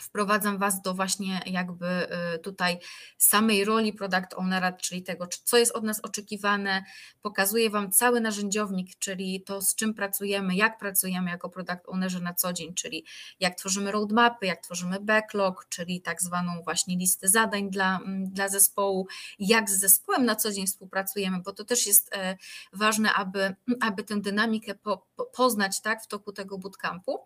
[0.00, 1.86] wprowadzam Was do właśnie jakby
[2.34, 2.78] y, tutaj
[3.18, 6.84] samej roli product ownera, czyli tego, co jest od nas oczekiwane,
[7.22, 12.34] pokazuję Wam cały narzędziownik, czyli to, z czym pracujemy, jak pracujemy jako product ownerzy na
[12.34, 13.04] co dzień, czyli
[13.40, 18.48] jak tworzymy roadmapy, jak tworzymy backlog, czyli tak zwaną właśnie listę zadań dla, mm, dla
[18.48, 19.06] zespołu,
[19.38, 22.36] jak z zespołem na co dzień współpracujemy, bo to też jest e,
[22.72, 27.18] ważne, aby, aby tę dynamikę po, po, poznać tak, w toku tego bootcampu.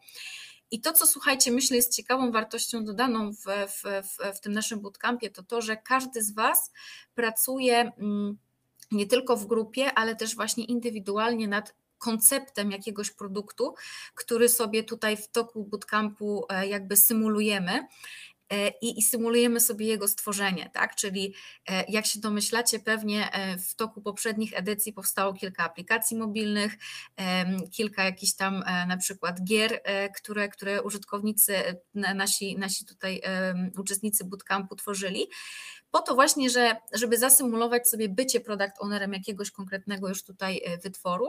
[0.70, 4.80] I to, co słuchajcie, myślę, jest ciekawą wartością dodaną w, w, w, w tym naszym
[4.80, 6.72] bootcampie, to to, że każdy z Was
[7.14, 8.38] pracuje mm,
[8.90, 13.74] nie tylko w grupie, ale też właśnie indywidualnie nad konceptem jakiegoś produktu,
[14.14, 17.86] który sobie tutaj w toku bootcampu e, jakby symulujemy
[18.80, 20.94] i, i symulujemy sobie jego stworzenie, tak?
[20.94, 21.34] Czyli
[21.68, 26.76] e, jak się domyślacie, pewnie e, w toku poprzednich edycji powstało kilka aplikacji mobilnych,
[27.72, 29.82] kilka jakichś tam na przykład gier,
[30.16, 31.54] które, które użytkownicy,
[31.94, 33.22] nasi, nasi tutaj
[33.78, 35.26] uczestnicy bootcampu tworzyli
[35.90, 40.78] po to właśnie, że, żeby zasymulować sobie bycie product ownerem jakiegoś konkretnego już tutaj e,
[40.78, 41.26] wytworu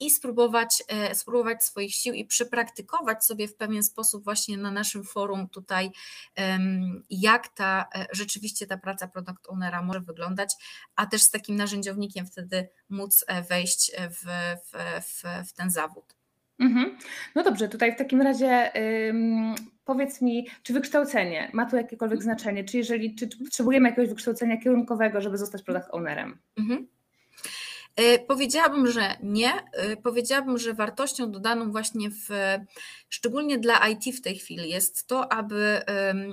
[0.00, 5.04] i spróbować, e, spróbować swoich sił i przepraktykować sobie w pewien sposób właśnie na naszym
[5.04, 5.90] forum tutaj,
[7.10, 10.54] jak ta e, rzeczywiście ta praca product ownera może wyglądać,
[10.96, 14.24] a też z takim narzędziownikiem wtedy móc wejść w,
[14.64, 16.18] w, w, w ten zawód.
[16.58, 16.98] Mhm.
[17.34, 18.72] No dobrze, tutaj w takim razie
[19.88, 22.36] powiedz mi, czy wykształcenie ma tu jakiekolwiek mhm.
[22.36, 22.64] znaczenie?
[22.64, 26.38] Czy jeżeli czy potrzebujemy jakiegoś wykształcenia kierunkowego, żeby zostać product ownerem?
[26.58, 26.86] Mhm.
[27.98, 29.52] E, powiedziałabym, że nie.
[29.72, 32.28] E, powiedziałabym, że wartością dodaną właśnie w,
[33.08, 35.82] szczególnie dla IT w tej chwili jest to, aby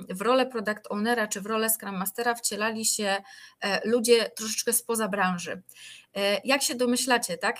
[0.08, 3.16] w rolę product ownera czy w rolę Scrum Mastera wcielali się
[3.60, 5.62] e, ludzie troszeczkę spoza branży.
[6.44, 7.56] Jak się domyślacie, tak?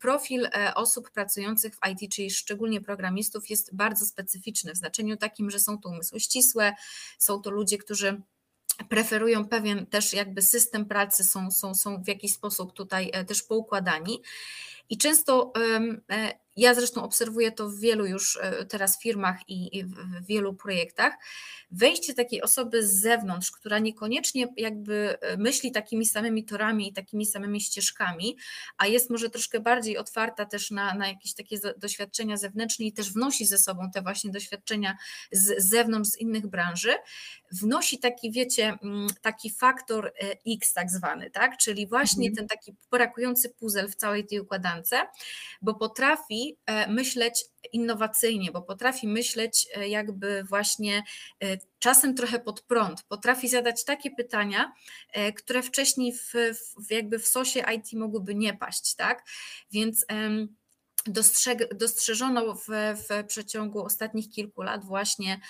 [0.00, 5.58] Profil osób pracujących w IT, czyli szczególnie programistów, jest bardzo specyficzny w znaczeniu takim, że
[5.58, 6.72] są to umysły ścisłe,
[7.18, 8.22] są to ludzie, którzy
[8.88, 13.42] preferują pewien też jakby system pracy, są, są, są w jakiś sposób tutaj e, też
[13.42, 14.22] poukładani.
[14.90, 15.52] I często
[16.10, 21.14] e, ja zresztą obserwuję to w wielu już e, teraz firmach i w wielu projektach.
[21.70, 27.26] Wejście takiej osoby z zewnątrz, która niekoniecznie jakby e, myśli takimi samymi torami i takimi
[27.26, 28.36] samymi ścieżkami,
[28.78, 33.12] a jest może troszkę bardziej otwarta też na, na jakieś takie doświadczenia zewnętrzne i też
[33.12, 34.96] wnosi ze sobą te właśnie doświadczenia
[35.32, 36.94] z zewnątrz, z innych branży,
[37.52, 40.12] wnosi taki, wiecie, mm, taki faktor
[40.46, 41.56] X tak zwany, tak?
[41.56, 42.36] Czyli właśnie mhm.
[42.36, 44.79] ten taki brakujący puzzle w całej tej układance,
[45.62, 51.02] bo potrafi E, myśleć innowacyjnie, bo potrafi myśleć e, jakby właśnie
[51.42, 54.72] e, czasem trochę pod prąd, potrafi zadać takie pytania,
[55.36, 56.32] które wcześniej w,
[56.88, 59.24] w jakby w sosie IT mogłyby nie paść, tak?
[59.72, 60.06] Więc
[61.74, 62.66] dostrzeżono w,
[63.08, 65.40] w przeciągu ostatnich kilku lat właśnie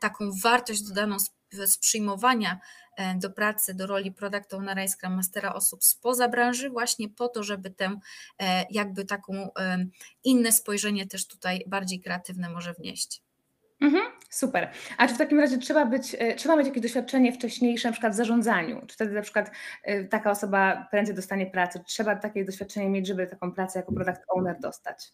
[0.00, 1.16] taką wartość dodaną
[1.52, 2.60] z, przyjmowania
[2.96, 7.28] E, do pracy, do roli product ownera i scrum mastera osób spoza branży, właśnie po
[7.28, 7.98] to, żeby tę
[8.42, 9.48] e, jakby taką
[10.24, 13.22] inne spojrzenie też tutaj bardziej kreatywne może wnieść.
[13.80, 14.70] Mhm, Super.
[14.98, 18.12] A czy w takim razie trzeba być, e, trzeba mieć jakieś doświadczenie wcześniejsze, na przykład
[18.12, 18.86] w zarządzaniu?
[18.86, 19.50] Czy wtedy na przykład
[19.82, 21.84] e, taka osoba prędzej dostanie pracę?
[21.86, 25.12] Trzeba takie doświadczenie mieć, żeby taką pracę jako product owner dostać?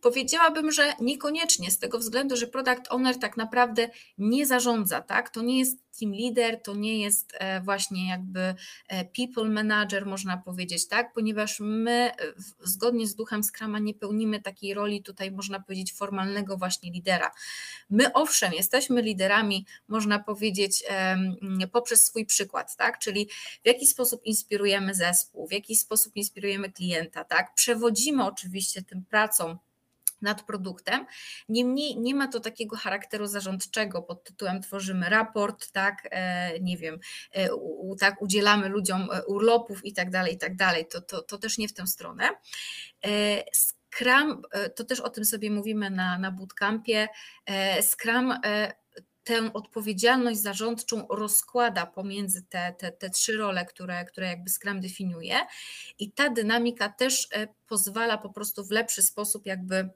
[0.00, 5.30] Powiedziałabym, że niekoniecznie z tego względu, że product owner tak naprawdę nie zarządza, tak?
[5.30, 8.54] To nie jest team leader, to nie jest e, właśnie jakby
[8.88, 11.12] e, people manager, można powiedzieć, tak?
[11.12, 12.10] Ponieważ my
[12.60, 17.30] zgodnie z duchem Scrama nie pełnimy takiej roli tutaj, można powiedzieć, formalnego właśnie lidera.
[17.90, 20.84] My owszem, jesteśmy liderami, można powiedzieć,
[21.72, 22.98] poprzez swój przykład, tak?
[22.98, 23.28] Czyli
[23.64, 27.54] w jaki sposób inspirujemy zespół, w jaki sposób inspirujemy klienta, tak?
[27.54, 29.58] Przewodzimy oczywiście tym pracą
[30.22, 31.06] nad produktem.
[31.48, 36.98] Niemniej nie ma to takiego charakteru zarządczego pod tytułem tworzymy raport, tak, e, nie wiem,
[37.34, 37.48] e,
[38.00, 40.86] tak, udzielamy ludziom e, urlopów i tak dalej, i tak dalej.
[40.86, 42.28] To, to, to też nie w tę stronę.
[43.52, 44.42] Scrum,
[44.76, 47.08] to też o tym sobie mówimy na, na bootcampie.
[47.82, 48.34] Scrum
[49.24, 55.36] tę odpowiedzialność zarządczą rozkłada pomiędzy te, te, te trzy role, które, które jakby Scrum definiuje
[55.98, 57.28] i ta dynamika też
[57.66, 59.90] pozwala po prostu w lepszy sposób jakby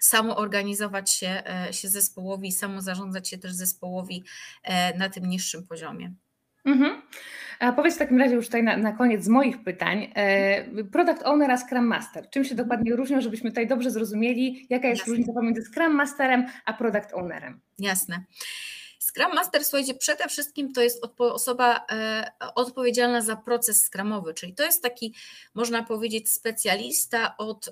[0.00, 4.24] samo organizować się, e, się zespołowi, samo zarządzać się też zespołowi
[4.62, 6.12] e, na tym niższym poziomie.
[6.64, 7.02] Mhm.
[7.60, 10.12] A powiedz w takim razie już tutaj na, na koniec z moich pytań.
[10.14, 12.30] E, product Owner a Scrum Master.
[12.30, 15.10] Czym się dokładnie różnią, żebyśmy tutaj dobrze zrozumieli, jaka jest Jasne.
[15.10, 17.60] różnica pomiędzy Scrum Masterem a Product Ownerem?
[17.78, 18.24] Jasne.
[19.10, 24.62] Scrum Master, słuchajcie, przede wszystkim to jest osoba e, odpowiedzialna za proces skramowy, czyli to
[24.62, 25.14] jest taki,
[25.54, 27.70] można powiedzieć, specjalista od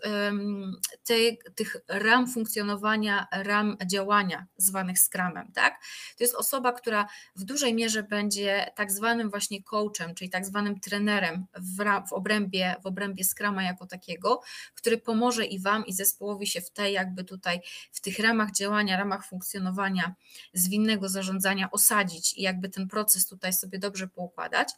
[1.55, 5.81] tych ram funkcjonowania, ram działania zwanych Scrumem, tak?
[6.19, 10.81] To jest osoba, która w dużej mierze będzie tak zwanym właśnie coachem, czyli tak zwanym
[10.81, 14.41] trenerem w, w, obrębie, w obrębie Scrama jako takiego,
[14.75, 17.61] który pomoże i Wam, i zespołowi się w tej jakby tutaj,
[17.93, 20.15] w tych ramach działania, ramach funkcjonowania
[20.55, 24.69] zwinnego zarządzania zarządzania osadzić i jakby ten proces tutaj sobie dobrze poukładać,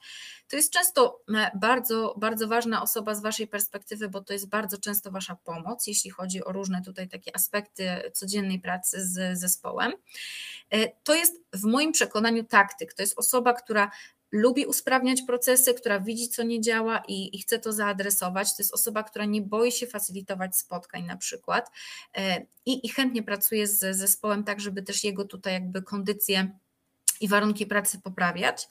[0.48, 4.78] to jest często e, bardzo, bardzo ważna osoba z Waszej perspektywy, bo to jest bardzo
[4.78, 9.92] często Wasza pomoc, jeśli chodzi o różne tutaj takie aspekty codziennej pracy z zespołem.
[10.70, 13.90] E, to jest w moim przekonaniu taktyk, to jest osoba, która
[14.32, 18.56] lubi usprawniać procesy, która widzi, co nie działa i, i, chce to zaadresować.
[18.56, 21.70] To jest osoba, która nie boi się facylitować spotkań na przykład
[22.16, 26.58] e, i, i chętnie pracuje z zespołem tak, żeby też jego tutaj jakby kondycje
[27.20, 28.68] i warunki pracy poprawiać.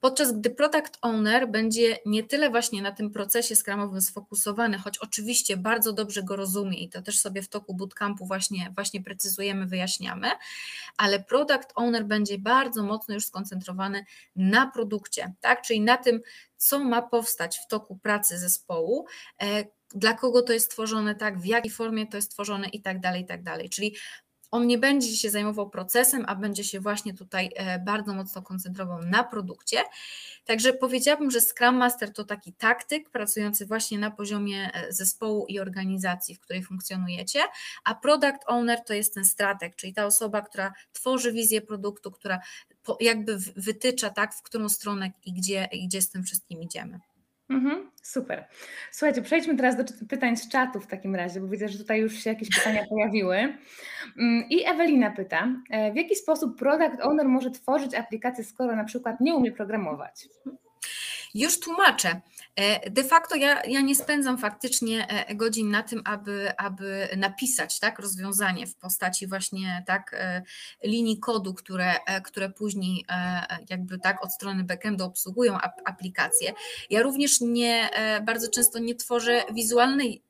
[0.00, 5.56] Podczas gdy product owner będzie nie tyle właśnie na tym procesie skramowym sfokusowany, choć oczywiście
[5.56, 10.28] bardzo dobrze go rozumie i to też sobie w toku bootcampu właśnie, właśnie precyzujemy, wyjaśniamy,
[10.96, 14.04] ale product owner będzie bardzo mocno już skoncentrowany
[14.36, 15.62] na produkcie, tak?
[15.62, 16.20] czyli na tym,
[16.56, 19.06] co ma powstać w toku pracy zespołu,
[19.42, 23.00] e, dla kogo to jest tworzone, tak, w jakiej formie to jest tworzone i tak
[23.00, 23.70] dalej, i tak dalej.
[23.70, 23.96] Czyli
[24.56, 29.02] on nie będzie się zajmował procesem, a będzie się właśnie tutaj e, bardzo mocno koncentrował
[29.02, 29.78] na produkcie.
[30.44, 35.60] Także powiedziałabym, że Scrum Master to taki taktyk pracujący właśnie na poziomie e, zespołu i
[35.60, 37.40] organizacji, w której funkcjonujecie,
[37.84, 42.40] a Product Owner to jest ten strateg, czyli ta osoba, która tworzy wizję produktu, która
[43.00, 47.00] jakby wytycza tak, w którą stronę i gdzie, i gdzie z tym wszystkim idziemy.
[47.48, 48.44] Mhm, super.
[48.90, 52.14] Słuchajcie, przejdźmy teraz do pytań z czatu w takim razie, bo widzę, że tutaj już
[52.14, 53.36] się jakieś pytania pojawiły.
[54.18, 58.84] Mm, I Ewelina pyta, e, w jaki sposób product owner może tworzyć aplikację, skoro na
[58.84, 60.28] przykład nie umie programować?
[61.34, 62.20] Już tłumaczę.
[62.56, 67.80] E, de facto ja, ja nie spędzam faktycznie e, godzin na tym, aby, aby napisać
[67.80, 70.42] tak, rozwiązanie w postaci właśnie tak, e,
[70.84, 73.06] linii kodu, które, które później
[73.70, 76.52] jakby tak od strony backendu obsługują aplikacje.
[76.90, 77.90] Ja również nie,
[78.26, 80.22] bardzo często nie tworzę wizualnej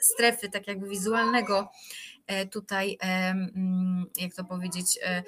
[0.00, 1.70] strefy, tak jakby wizualnego
[2.50, 5.22] tutaj, mm, jak to powiedzieć, e,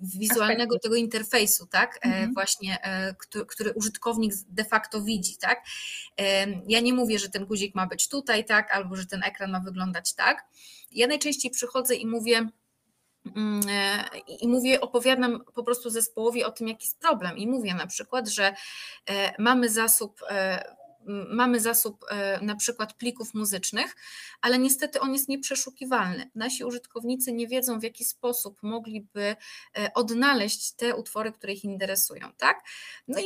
[0.00, 0.82] wizualnego Aspekty.
[0.82, 1.96] tego interfejsu, tak?
[1.96, 2.34] E, mhm.
[2.34, 2.78] Właśnie,
[3.18, 5.64] który, który, użytkownik de facto widzi, tak?
[6.68, 8.70] Ja nie mówię, że ten guzik ma być tutaj, tak?
[8.70, 10.44] Albo że ten ekran ma wyglądać tak.
[10.90, 12.48] Ja najczęściej przychodzę i mówię,
[13.36, 13.60] mm,
[14.40, 17.38] i mówię, opowiadam po prostu zespołowi o tym, jaki jest problem.
[17.38, 18.54] I mówię na przykład, że
[19.38, 20.20] mamy zasób
[21.30, 23.96] mamy zasób e, na przykład plików muzycznych,
[24.40, 26.30] ale niestety on jest nieprzeszukiwalny.
[26.34, 29.36] Nasi użytkownicy nie wiedzą, w jaki sposób mogliby
[29.78, 32.64] e, odnaleźć te utwory, które ich interesują, tak?
[33.08, 33.24] No i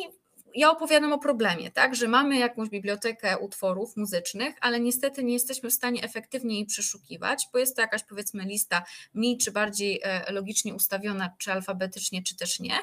[0.54, 5.70] ja opowiadam o problemie, tak, że mamy jakąś bibliotekę utworów muzycznych, ale niestety nie jesteśmy
[5.70, 8.82] w stanie efektywnie jej przeszukiwać, bo jest to jakaś powiedzmy lista
[9.14, 12.78] mniej czy bardziej e, logicznie ustawiona, czy alfabetycznie, czy też nie.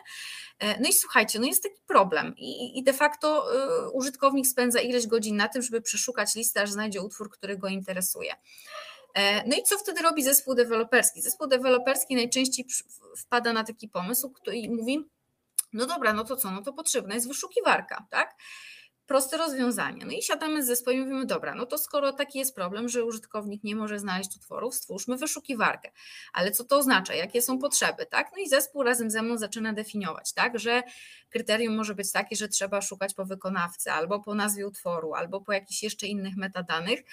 [0.60, 3.48] E, no i słuchajcie, no jest taki problem i, i de facto
[3.86, 7.68] y, użytkownik spędza ileś godzin na tym, żeby przeszukać listę, aż znajdzie utwór, który go
[7.68, 8.34] interesuje.
[9.46, 11.22] No i co wtedy robi zespół deweloperski?
[11.22, 12.66] Zespół deweloperski najczęściej
[13.18, 15.10] wpada na taki pomysł i mówi,
[15.74, 18.36] no dobra, no to co, no to potrzebna jest wyszukiwarka, tak?
[19.08, 20.06] proste rozwiązanie.
[20.06, 23.06] No i siadamy z zespołem i mówimy, dobra, no to skoro taki jest problem, że
[23.06, 25.92] użytkownik nie może znaleźć utworów, stwórzmy wyszukiwarkę.
[26.34, 27.14] Ale co to oznacza?
[27.14, 28.32] Jakie są potrzeby, tak?
[28.36, 30.84] No i zespół razem ze mną zaczyna definiować, tak, że
[31.30, 35.54] kryterium może być takie, że trzeba szukać po wykonawcy, albo po nazwie utworu, albo po
[35.54, 37.04] jakichś jeszcze innych metadanych,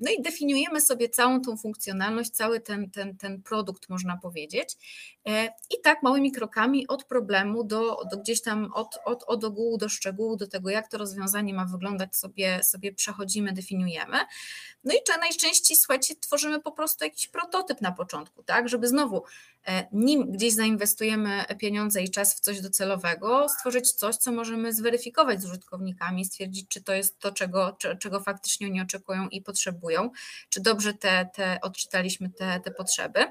[0.00, 4.76] no i definiujemy sobie całą tą funkcjonalność, cały ten, ten, ten produkt, można powiedzieć.
[5.26, 9.78] E, I tak małymi krokami od problemu do, do gdzieś tam od, od, od ogółu
[9.78, 14.16] do szczegółu, do tego, jak to rozwiązanie ma wyglądać, sobie, sobie przechodzimy, definiujemy.
[14.84, 19.22] No i najczęściej, słuchajcie, tworzymy po prostu jakiś prototyp na początku, tak, żeby znowu
[19.92, 25.44] nim gdzieś zainwestujemy pieniądze i czas w coś docelowego, stworzyć coś, co możemy zweryfikować z
[25.44, 30.10] użytkownikami, stwierdzić, czy to jest to, czego, czego faktycznie oni oczekują i potrzebują,
[30.48, 33.24] czy dobrze te, te odczytaliśmy te, te potrzeby.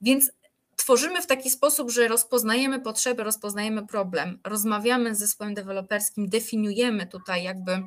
[0.00, 0.32] Więc
[0.76, 7.42] tworzymy w taki sposób, że rozpoznajemy potrzeby, rozpoznajemy problem, rozmawiamy z zespołem deweloperskim, definiujemy tutaj
[7.42, 7.82] jakby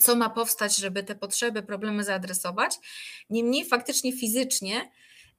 [0.00, 2.78] co ma powstać, żeby te potrzeby, problemy zaadresować.
[3.30, 4.90] Niemniej faktycznie fizycznie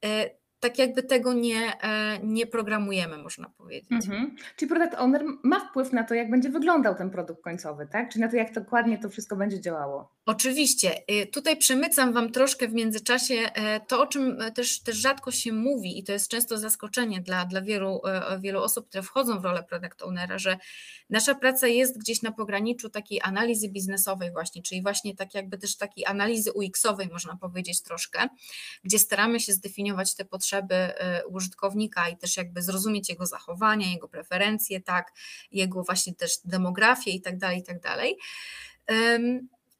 [0.04, 3.92] e, tak jakby tego nie, e, nie programujemy, można powiedzieć.
[3.92, 4.36] Mhm.
[4.56, 8.08] Czyli product owner ma wpływ na to, jak będzie wyglądał ten produkt końcowy, tak?
[8.08, 10.17] Czy na to, jak dokładnie to wszystko będzie działało?
[10.28, 11.02] Oczywiście.
[11.10, 15.52] Y, tutaj przemycam Wam troszkę w międzyczasie e, to, o czym też, też rzadko się
[15.52, 19.44] mówi i to jest często zaskoczenie dla, dla wielu, e, wielu osób, które wchodzą w
[19.44, 20.58] rolę product ownera, że
[21.10, 25.76] nasza praca jest gdzieś na pograniczu takiej analizy biznesowej właśnie, czyli właśnie tak jakby też
[25.76, 28.28] takiej analizy UX-owej można powiedzieć troszkę,
[28.84, 34.08] gdzie staramy się zdefiniować te potrzeby e, użytkownika i też jakby zrozumieć jego zachowania, jego
[34.08, 35.12] preferencje, tak,
[35.52, 38.16] jego właśnie też demografię i tak dalej, i tak dalej.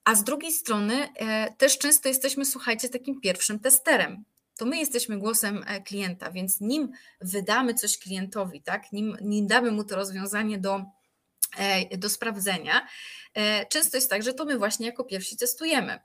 [0.09, 4.25] A z drugiej strony e, też często jesteśmy, słuchajcie, takim pierwszym testerem.
[4.59, 9.71] To my jesteśmy głosem e, klienta, więc nim wydamy coś klientowi, tak, nim, nim damy
[9.71, 10.85] mu to rozwiązanie do,
[11.59, 12.87] e, do sprawdzenia,
[13.69, 15.99] często jest tak, że to my właśnie jako pierwsi testujemy.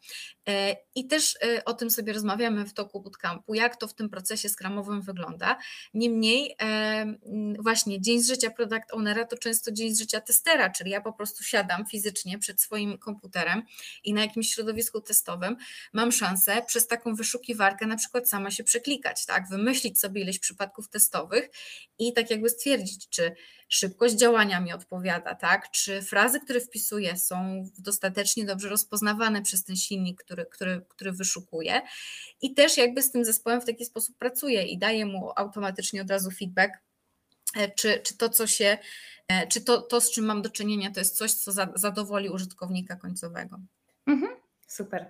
[0.47, 4.09] E, I też e, o tym sobie rozmawiamy w toku bootcampu, jak to w tym
[4.09, 5.57] procesie skramowym wygląda.
[5.93, 6.55] Niemniej
[7.59, 11.13] właśnie dzień z życia product ownera to często dzień z życia testera, czyli ja po
[11.13, 13.63] prostu siadam fizycznie przed swoim komputerem
[14.03, 15.57] i na jakimś środowisku testowym
[15.93, 20.89] mam szansę przez taką wyszukiwarkę na przykład sama się przeklikać, tak, wymyślić sobie ileś przypadków
[20.89, 21.49] testowych
[21.99, 23.35] i tak jakby stwierdzić, czy
[23.69, 25.71] szybkość działania mi odpowiada, tak?
[25.71, 31.81] Czy frazy, które wpisuję, są dostatecznie dobrze rozpoznawane przez ten silnik, który, który, który wyszukuje.
[32.41, 36.09] I też jakby z tym zespołem w taki sposób pracuję i daję mu automatycznie od
[36.09, 36.71] razu feedback,
[37.55, 38.77] e, czy, czy to, co się,
[39.27, 42.95] e, czy to, to, z czym mam do czynienia, to jest coś, co zadowoli użytkownika
[42.95, 43.59] końcowego.
[44.07, 44.42] Mhm.
[44.73, 45.05] Super.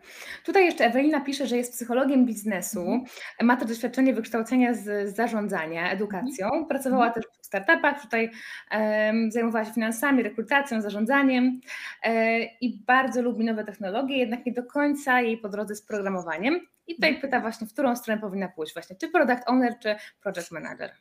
[0.46, 3.06] Tutaj jeszcze Ewelina pisze, że jest psychologiem biznesu, mhm.
[3.42, 6.66] ma to doświadczenie wykształcenia z zarządzania edukacją, mhm.
[6.66, 7.24] pracowała mhm.
[7.24, 8.32] też w startupach, tutaj
[8.72, 11.62] um, zajmowała się finansami, rekrutacją, zarządzaniem
[12.04, 16.60] e, i bardzo lubi nowe technologie, jednak nie do końca jej po drodze z programowaniem.
[16.88, 20.52] I tutaj pyta właśnie, w którą stronę powinna pójść właśnie, czy product owner, czy project
[20.52, 20.92] manager.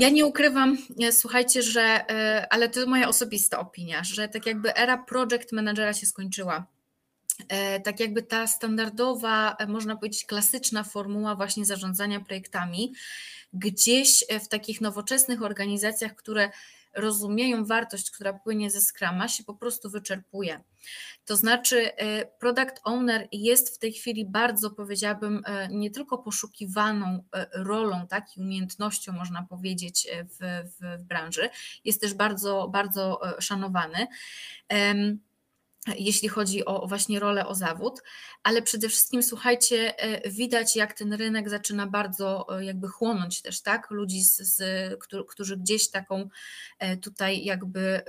[0.00, 0.78] Ja nie ukrywam,
[1.10, 6.06] słuchajcie, że, e, ale to moja osobista opinia, że tak jakby era project managera się
[6.06, 6.73] skończyła.
[7.48, 12.94] E, tak jakby ta standardowa, e, można powiedzieć, klasyczna formuła właśnie zarządzania projektami,
[13.52, 16.50] gdzieś e, w takich nowoczesnych organizacjach, które
[16.94, 20.60] rozumieją wartość, która płynie ze Scrama, się po prostu wyczerpuje.
[21.24, 21.90] To znaczy,
[22.38, 29.12] product owner jest w tej chwili bardzo, powiedziałabym, nie tylko poszukiwaną rolą, tak, i umiejętnością,
[29.12, 31.50] można powiedzieć, w, w, w branży,
[31.84, 34.06] jest też bardzo, bardzo szanowany
[35.96, 38.02] jeśli chodzi o właśnie rolę, o zawód,
[38.42, 43.60] ale przede wszystkim słuchajcie, e, widać jak ten rynek zaczyna bardzo e, jakby chłonąć też,
[43.60, 44.62] tak, ludzi, z, z,
[45.28, 46.28] którzy gdzieś taką
[46.78, 48.00] e, tutaj jakby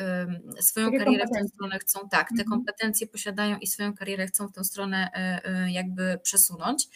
[0.59, 2.49] swoją Takie karierę w tę stronę chcą, tak, te mhm.
[2.49, 5.09] kompetencje posiadają i swoją karierę chcą w tę stronę
[5.67, 6.87] jakby przesunąć.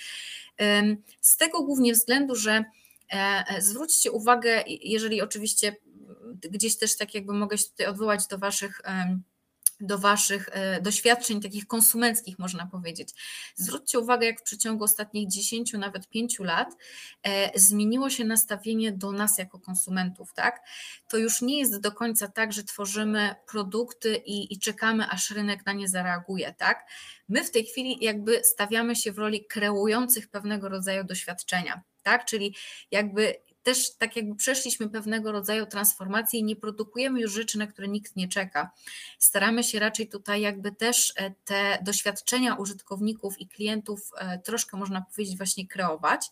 [1.21, 2.63] Z tego głównie względu, że
[3.59, 5.75] zwróćcie uwagę, jeżeli oczywiście
[6.35, 8.81] gdzieś też tak jakby mogę się tutaj odwołać do Waszych
[9.79, 13.09] do Waszych e, doświadczeń takich konsumenckich, można powiedzieć.
[13.55, 16.75] Zwróćcie uwagę, jak w przeciągu ostatnich 10, nawet 5 lat
[17.23, 20.61] e, zmieniło się nastawienie do nas jako konsumentów, tak?
[21.07, 25.65] To już nie jest do końca tak, że tworzymy produkty i, i czekamy, aż rynek
[25.65, 26.85] na nie zareaguje, tak?
[27.29, 32.25] My w tej chwili jakby stawiamy się w roli kreujących pewnego rodzaju doświadczenia, tak?
[32.25, 32.55] Czyli
[32.91, 33.35] jakby
[33.69, 38.15] też tak jakby przeszliśmy pewnego rodzaju transformację i nie produkujemy już rzeczy, na które nikt
[38.15, 38.71] nie czeka.
[39.19, 41.13] Staramy się raczej tutaj jakby też
[41.45, 44.11] te doświadczenia użytkowników i klientów
[44.43, 46.31] troszkę można powiedzieć właśnie kreować.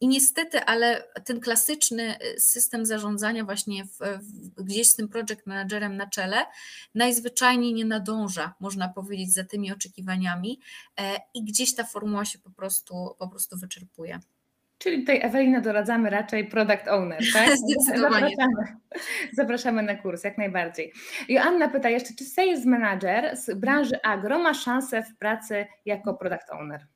[0.00, 5.46] I niestety, ale ten klasyczny y, system zarządzania właśnie w, w, gdzieś z tym project
[5.46, 6.46] managerem na czele
[6.94, 10.60] najzwyczajniej nie nadąża, można powiedzieć, za tymi oczekiwaniami
[11.00, 14.20] e, i gdzieś ta formuła się po prostu, po prostu wyczerpuje.
[14.78, 17.48] Czyli tutaj Ewelina doradzamy raczej product owner, tak?
[17.56, 18.36] Zdecydowanie.
[18.36, 18.76] Zapraszamy,
[19.38, 20.92] zapraszamy na kurs, jak najbardziej.
[21.28, 26.50] Joanna pyta jeszcze, czy sales manager z branży agro ma szansę w pracy jako product
[26.50, 26.86] owner?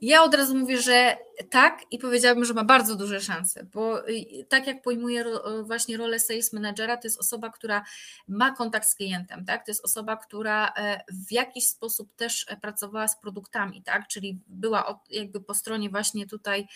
[0.00, 1.16] Ja od razu mówię, że
[1.50, 5.24] tak i powiedziałabym, że ma bardzo duże szanse, bo y, tak jak pojmuję
[5.62, 7.84] właśnie rolę sales managera, to jest osoba, która
[8.28, 9.64] ma kontakt z klientem, tak?
[9.64, 14.08] To jest osoba, która e, w jakiś sposób też e, pracowała z produktami, tak?
[14.08, 16.66] Czyli była jakby po stronie właśnie tutaj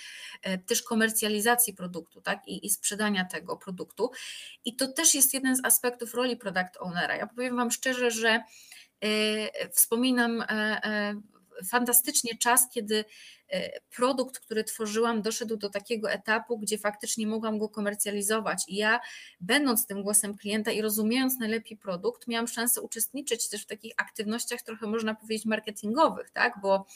[0.43, 2.49] e, też komercjalizacji produktu, tak?
[2.49, 4.11] I, i sprzedania tego produktu.
[4.65, 7.17] I to też jest jeden z aspektów roli product ownera.
[7.17, 8.43] Ja powiem Wam szczerze, że
[9.73, 10.45] wspominam
[11.67, 13.05] fantastycznie czas, kiedy
[13.49, 18.65] e, produkt, który tworzyłam, doszedł do takiego etapu, gdzie faktycznie mogłam go komercjalizować.
[18.69, 19.01] I ja,
[19.41, 24.63] będąc tym głosem klienta i rozumiejąc najlepiej produkt, miałam szansę uczestniczyć też w takich aktywnościach,
[24.63, 26.55] trochę można powiedzieć, marketingowych, tak?
[26.63, 26.87] bo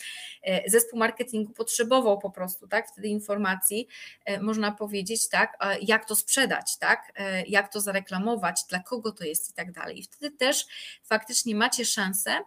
[0.43, 2.89] e, zespół marketingu potrzebował po prostu tak?
[2.89, 3.89] wtedy informacji,
[4.25, 7.13] e, można powiedzieć, tak, jak to sprzedać, tak?
[7.47, 9.99] jak to zareklamować, dla kogo to jest i tak dalej.
[9.99, 10.67] I wtedy też
[11.05, 12.41] faktycznie macie szansę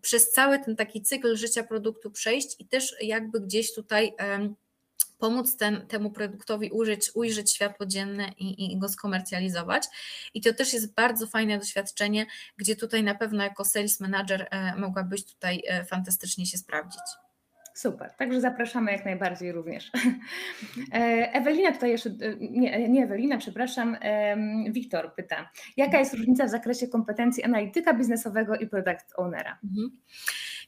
[0.00, 4.12] przez cały ten taki cykl życia produktu przejść i też jakby gdzieś tutaj
[5.18, 9.84] pomóc ten, temu produktowi użyć, ujrzeć światło dzienne i, i go skomercjalizować.
[10.34, 14.76] I to też jest bardzo fajne doświadczenie, gdzie tutaj na pewno jako sales manager e,
[14.76, 17.27] mogłabyś tutaj e, fantastycznie się sprawdzić.
[17.78, 19.90] Super, także zapraszamy jak najbardziej również.
[20.92, 23.96] E, Ewelina tutaj jeszcze, e, nie, nie Ewelina, przepraszam,
[24.70, 29.58] Wiktor pyta, jaka jest różnica w zakresie kompetencji analityka biznesowego i product ownera?
[29.64, 29.90] Mhm.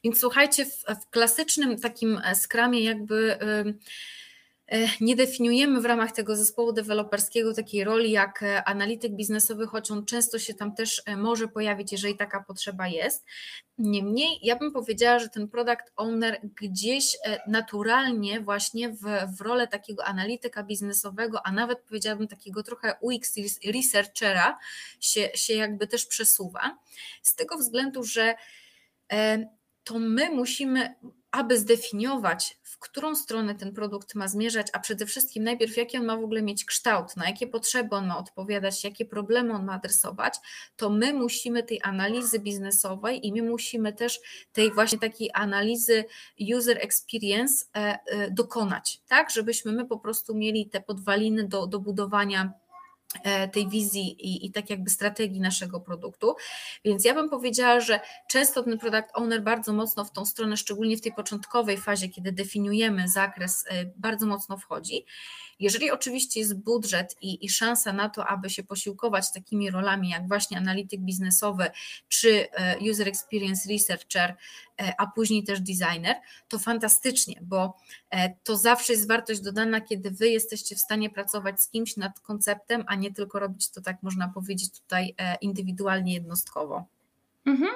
[0.03, 3.63] Więc słuchajcie, w, w klasycznym takim e, skramie jakby E,
[5.01, 10.05] nie definiujemy w ramach tego zespołu deweloperskiego takiej roli jak e, analityk biznesowy, choć on
[10.05, 13.25] często się tam też e, może pojawić, jeżeli taka potrzeba jest.
[13.77, 17.17] Niemniej ja bym powiedziała, że ten product owner gdzieś
[17.47, 19.01] naturalnie właśnie w,
[19.37, 23.35] w rolę takiego analityka biznesowego, a nawet powiedziałabym takiego trochę UX
[23.73, 24.57] researchera
[24.99, 26.77] się, się jakby też przesuwa.
[27.21, 28.35] Z tego względu, że
[29.83, 30.95] to my musimy
[31.31, 36.05] aby zdefiniować, w którą stronę ten produkt ma zmierzać, a przede wszystkim najpierw jaki on
[36.05, 39.73] ma w ogóle mieć kształt, na jakie potrzeby on ma odpowiadać, jakie problemy on ma
[39.73, 40.35] adresować,
[40.75, 44.19] to my musimy tej analizy biznesowej i my musimy też
[44.53, 46.05] tej właśnie takiej analizy
[46.57, 51.79] user experience e, e, dokonać, tak, żebyśmy my po prostu mieli te podwaliny do, do
[51.79, 52.53] budowania
[53.51, 56.35] tej wizji i, i tak jakby strategii naszego produktu.
[56.85, 60.97] Więc ja bym powiedziała, że często ten product owner bardzo mocno w tą stronę, szczególnie
[60.97, 65.05] w tej początkowej fazie, kiedy definiujemy zakres, e, bardzo mocno wchodzi.
[65.61, 70.27] Jeżeli oczywiście jest budżet i, i szansa na to, aby się posiłkować takimi rolami jak
[70.27, 71.71] właśnie analityk biznesowy
[72.07, 74.35] czy e, user experience researcher,
[74.81, 76.15] e, a później też designer,
[76.47, 77.77] to fantastycznie, bo
[78.09, 82.19] e, to zawsze jest wartość dodana, kiedy wy jesteście w stanie pracować z kimś nad
[82.19, 86.85] konceptem, a nie tylko robić to tak można powiedzieć tutaj indywidualnie, jednostkowo.
[87.45, 87.71] Mhm.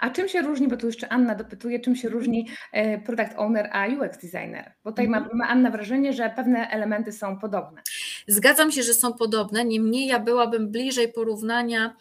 [0.00, 3.70] A czym się różni, bo tu jeszcze Anna dopytuje, czym się różni e, product owner
[3.72, 4.72] a UX designer?
[4.84, 5.24] Bo tutaj mhm.
[5.24, 7.82] ma, ma, Anna wrażenie, że pewne elementy są podobne.
[8.28, 11.96] Zgadzam się, że są podobne, niemniej ja byłabym bliżej porównania,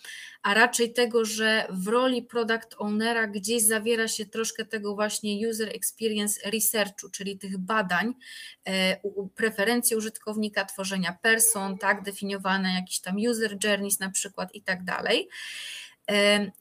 [0.45, 5.69] a raczej tego, że w roli product ownera gdzieś zawiera się troszkę tego właśnie user
[5.69, 8.13] experience researchu, czyli tych badań,
[8.67, 8.97] e,
[9.35, 15.29] preferencji użytkownika, tworzenia person, tak, definiowane jakieś tam user journeys na przykład i tak dalej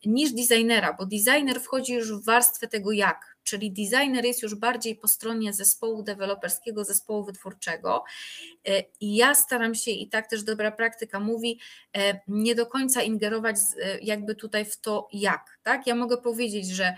[0.06, 4.96] niż designera, bo designer wchodzi już w warstwę tego jak, czyli designer jest już bardziej
[4.96, 8.04] po stronie zespołu deweloperskiego, zespołu wytwórczego
[8.68, 11.60] e, i ja staram się i tak też dobra praktyka mówi,
[11.96, 15.86] e, nie do końca ingerować e, jakby tutaj w to jak, tak?
[15.86, 16.96] Ja mogę powiedzieć, że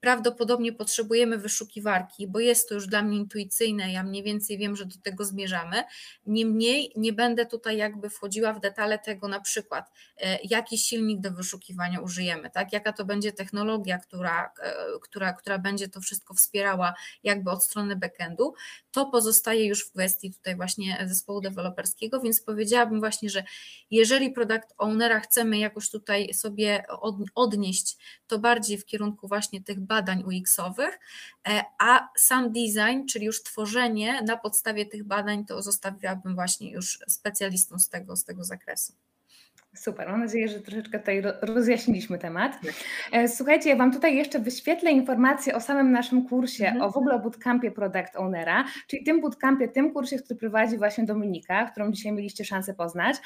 [0.00, 4.86] Prawdopodobnie potrzebujemy wyszukiwarki, bo jest to już dla mnie intuicyjne, ja mniej więcej wiem, że
[4.86, 5.84] do tego zmierzamy.
[6.26, 11.30] Niemniej nie będę tutaj jakby wchodziła w detale tego, na przykład e, jaki silnik do
[11.30, 12.72] wyszukiwania użyjemy, tak?
[12.72, 17.96] jaka to będzie technologia, która, e, która, która będzie to wszystko wspierała jakby od strony
[17.96, 18.54] backendu.
[18.90, 23.44] To pozostaje już w kwestii tutaj właśnie zespołu deweloperskiego, więc powiedziałabym właśnie, że
[23.90, 26.84] jeżeli product ownera chcemy jakoś tutaj sobie
[27.34, 27.96] odnieść,
[28.26, 30.98] to bardziej w kierunku właśnie tych badań UX-owych,
[31.78, 37.78] a sam design, czyli już tworzenie na podstawie tych badań, to zostawiłabym właśnie już specjalistą
[37.78, 38.92] z tego, z tego zakresu.
[39.78, 42.52] Super, mam nadzieję, że troszeczkę tutaj rozjaśniliśmy temat.
[42.52, 42.72] Tak.
[43.12, 46.82] E, słuchajcie, ja Wam tutaj jeszcze wyświetlę informacje o samym naszym kursie, mhm.
[46.82, 51.04] o w ogóle o bootcampie Product Ownera, czyli tym bootcampie, tym kursie, który prowadzi właśnie
[51.04, 53.16] Dominika, którą dzisiaj mieliście szansę poznać.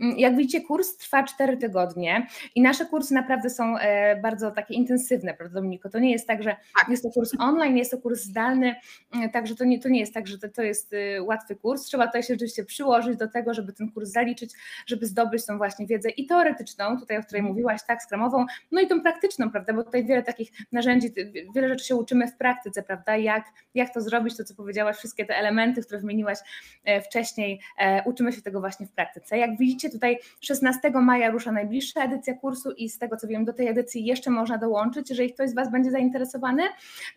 [0.00, 4.74] Mm, jak widzicie, kurs trwa 4 tygodnie i nasze kursy naprawdę są e, bardzo takie
[4.74, 5.90] intensywne, prawda Dominiko?
[5.90, 6.88] To nie jest tak, że tak.
[6.88, 8.74] jest to kurs online, jest to kurs zdalny,
[9.14, 11.82] mm, także to nie, to nie jest tak, że to, to jest y, łatwy kurs.
[11.82, 14.54] Trzeba tutaj się rzeczywiście przyłożyć do tego, żeby ten kurs zaliczyć,
[14.86, 17.54] żeby zdobyć tą właśnie wiedzę i teoretyczną, tutaj o której mhm.
[17.54, 21.08] mówiłaś, tak, skramową, no i tą praktyczną, prawda, bo tutaj wiele takich narzędzi,
[21.54, 23.44] wiele rzeczy się uczymy w praktyce, prawda, jak,
[23.74, 26.38] jak to zrobić, to co powiedziałaś, wszystkie te elementy, które wymieniłaś
[26.84, 29.38] e, wcześniej, e, uczymy się tego właśnie w praktyce.
[29.38, 33.52] Jak widzicie tutaj 16 maja rusza najbliższa edycja kursu i z tego co wiem, do
[33.52, 36.62] tej edycji jeszcze można dołączyć, jeżeli ktoś z Was będzie zainteresowany.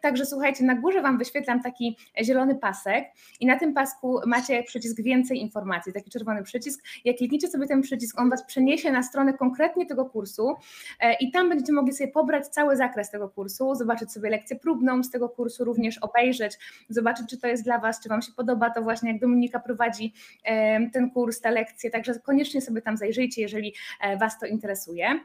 [0.01, 3.05] Także słuchajcie, na górze Wam wyświetlam taki zielony pasek
[3.39, 6.83] i na tym pasku macie przycisk więcej informacji, taki czerwony przycisk.
[7.05, 10.55] Jak klikniecie sobie ten przycisk, on Was przeniesie na stronę konkretnie tego kursu
[10.99, 15.03] e, i tam będziecie mogli sobie pobrać cały zakres tego kursu, zobaczyć sobie lekcję próbną
[15.03, 16.57] z tego kursu, również obejrzeć,
[16.89, 20.13] zobaczyć, czy to jest dla Was, czy Wam się podoba to właśnie, jak Dominika prowadzi
[20.43, 25.19] e, ten kurs, te lekcje, także koniecznie sobie tam zajrzyjcie, jeżeli e, Was to interesuje.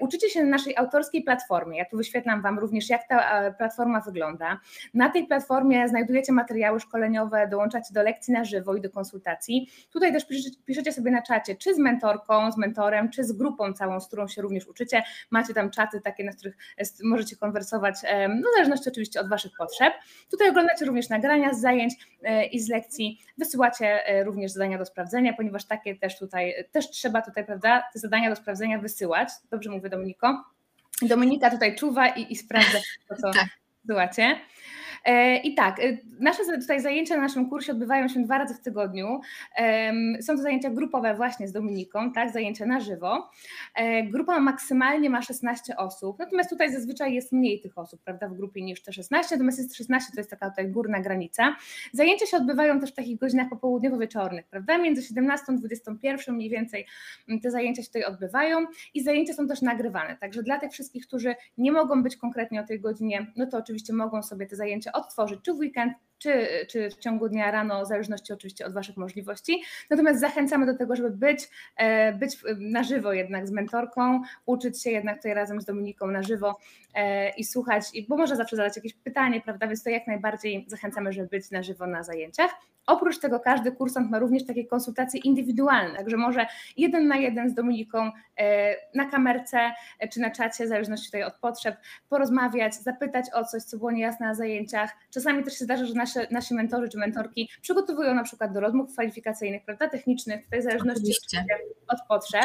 [0.00, 4.60] Uczycie się na naszej autorskiej platformie, ja tu wyświetlam Wam również, jak ta platforma wygląda.
[4.94, 9.70] Na tej platformie znajdujecie materiały szkoleniowe, dołączacie do lekcji na żywo i do konsultacji.
[9.92, 12.79] Tutaj też piszecie, piszecie sobie na czacie, czy z mentorką, z mentorem,
[13.10, 15.02] czy z grupą całą, z którą się również uczycie.
[15.30, 16.56] Macie tam czaty takie, na których
[17.02, 17.94] możecie konwersować,
[18.28, 19.94] no w zależności oczywiście od Waszych potrzeb.
[20.30, 24.86] Tutaj oglądacie również nagrania z zajęć e, i z lekcji, wysyłacie e, również zadania do
[24.86, 29.28] sprawdzenia, ponieważ takie też tutaj, też trzeba tutaj, prawda, te zadania do sprawdzenia wysyłać.
[29.50, 30.44] Dobrze mówię, Dominiko?
[31.02, 32.78] Dominika tutaj czuwa i, i sprawdza
[33.08, 33.48] to, co tak.
[33.84, 34.40] wysyłacie.
[35.04, 38.60] E, I tak, e, nasze tutaj zajęcia na naszym kursie odbywają się dwa razy w
[38.60, 39.20] tygodniu.
[40.20, 43.30] Są to zajęcia grupowe właśnie z Dominiką, tak, zajęcia na żywo.
[43.74, 48.34] E, grupa maksymalnie ma 16 osób, natomiast tutaj zazwyczaj jest mniej tych osób, prawda, w
[48.34, 51.56] grupie niż te 16, natomiast jest 16 to jest taka tutaj górna granica.
[51.92, 56.86] Zajęcia się odbywają też w takich godzinach popołudniowo-wieczornych, prawda, między 17 a 21 mniej więcej
[57.42, 61.34] te zajęcia się tutaj odbywają i zajęcia są też nagrywane, także dla tych wszystkich, którzy
[61.58, 65.40] nie mogą być konkretnie o tej godzinie, no to oczywiście mogą sobie te zajęcia odtworzyć
[65.42, 69.62] czy w weekend, czy, czy w ciągu dnia rano, w zależności oczywiście od Waszych możliwości.
[69.90, 74.90] Natomiast zachęcamy do tego, żeby być, e, być na żywo jednak z mentorką, uczyć się
[74.90, 76.58] jednak tutaj razem z Dominiką na żywo
[76.94, 79.66] e, i słuchać, bo może zawsze zadać jakieś pytanie, prawda?
[79.66, 82.50] Więc to jak najbardziej zachęcamy, żeby być na żywo na zajęciach.
[82.86, 86.46] Oprócz tego każdy kursant ma również takie konsultacje indywidualne, także może
[86.76, 89.72] jeden na jeden z Dominiką e, na kamerce
[90.12, 91.76] czy na czacie, w zależności tutaj od potrzeb,
[92.08, 94.90] porozmawiać, zapytać o coś, co było niejasne na zajęciach.
[95.10, 98.92] Czasami też się zdarza, że nasze, nasi mentorzy czy mentorki przygotowują na przykład do rozmów
[98.92, 101.12] kwalifikacyjnych, prawda, technicznych, tutaj w zależności
[101.88, 102.44] od potrzeb.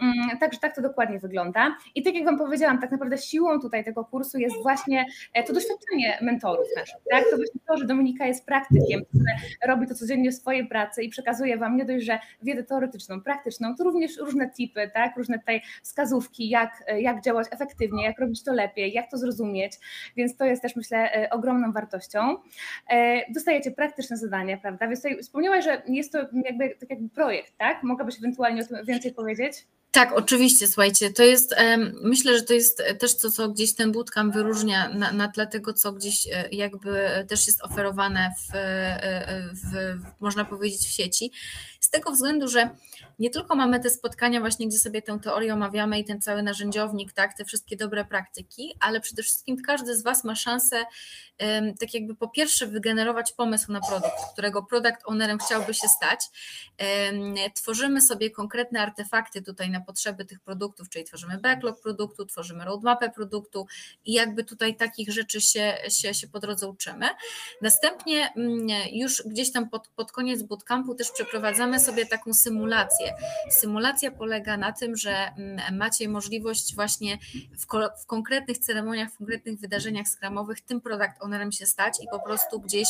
[0.00, 1.76] Mm, także tak to dokładnie wygląda.
[1.94, 5.52] I tak jak Wam powiedziałam, tak naprawdę siłą tutaj tego kursu jest właśnie e, to
[5.52, 6.96] doświadczenie mentorów naszych.
[7.10, 7.24] Tak?
[7.30, 9.24] To właśnie to, że Dominika jest praktykiem, który
[9.66, 13.76] robi to codziennie w swojej pracy i przekazuje Wam nie dość, że wiedzę teoretyczną, praktyczną,
[13.76, 15.16] to również różne tipy, tak?
[15.16, 19.72] różne tutaj wskazówki, jak, e, jak działać efektywnie, jak robić to lepiej, jak to zrozumieć,
[20.16, 22.36] więc to jest też myślę e, ogromną wartością.
[22.90, 24.88] E, dostajecie praktyczne zadania, prawda?
[24.88, 27.82] Więc tutaj wspomniałaś, że jest to jakby, tak jakby projekt, tak?
[27.82, 29.66] Mogłabyś ewentualnie o tym więcej powiedzieć?
[29.92, 31.54] Tak, oczywiście, słuchajcie, to jest,
[32.02, 35.72] myślę, że to jest też to, co gdzieś ten bootcamp wyróżnia na, na tle tego,
[35.72, 38.52] co gdzieś e, jakby też jest oferowane w,
[39.52, 41.32] w, można powiedzieć, w sieci,
[41.80, 42.70] z tego względu, że
[43.20, 47.12] nie tylko mamy te spotkania właśnie, gdzie sobie tę teorię omawiamy i ten cały narzędziownik,
[47.12, 50.84] tak, te wszystkie dobre praktyki, ale przede wszystkim każdy z Was ma szansę
[51.80, 56.20] tak jakby po pierwsze wygenerować pomysł na produkt, którego product ownerem chciałby się stać.
[57.54, 63.10] Tworzymy sobie konkretne artefakty tutaj na potrzeby tych produktów, czyli tworzymy backlog produktu, tworzymy roadmapę
[63.10, 63.66] produktu
[64.04, 67.06] i jakby tutaj takich rzeczy się, się, się po drodze uczymy.
[67.62, 73.09] Następnie mm, już gdzieś tam pod, pod koniec bootcampu też przeprowadzamy sobie taką symulację.
[73.50, 77.18] Symulacja polega na tym, że mm, macie możliwość właśnie
[77.58, 77.66] w,
[78.02, 82.60] w konkretnych ceremoniach, w konkretnych wydarzeniach skramowych tym product ownerem się stać i po prostu
[82.60, 82.88] gdzieś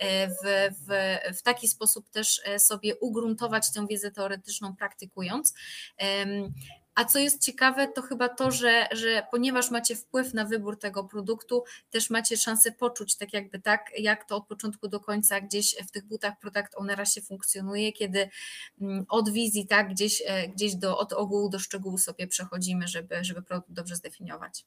[0.00, 0.34] e, w,
[0.88, 5.54] w, w taki sposób też e, sobie ugruntować tę wiedzę teoretyczną praktykując.
[6.94, 11.04] A co jest ciekawe, to chyba to, że, że ponieważ macie wpływ na wybór tego
[11.04, 15.76] produktu, też macie szansę poczuć tak jakby tak, jak to od początku do końca gdzieś
[15.88, 18.28] w tych butach product ownera się funkcjonuje, kiedy
[18.80, 23.24] mm, od wizji tak gdzieś, e, gdzieś do, od ogółu do szczegółu sobie przechodzimy, żeby,
[23.24, 24.64] żeby produkt dobrze zdefiniować.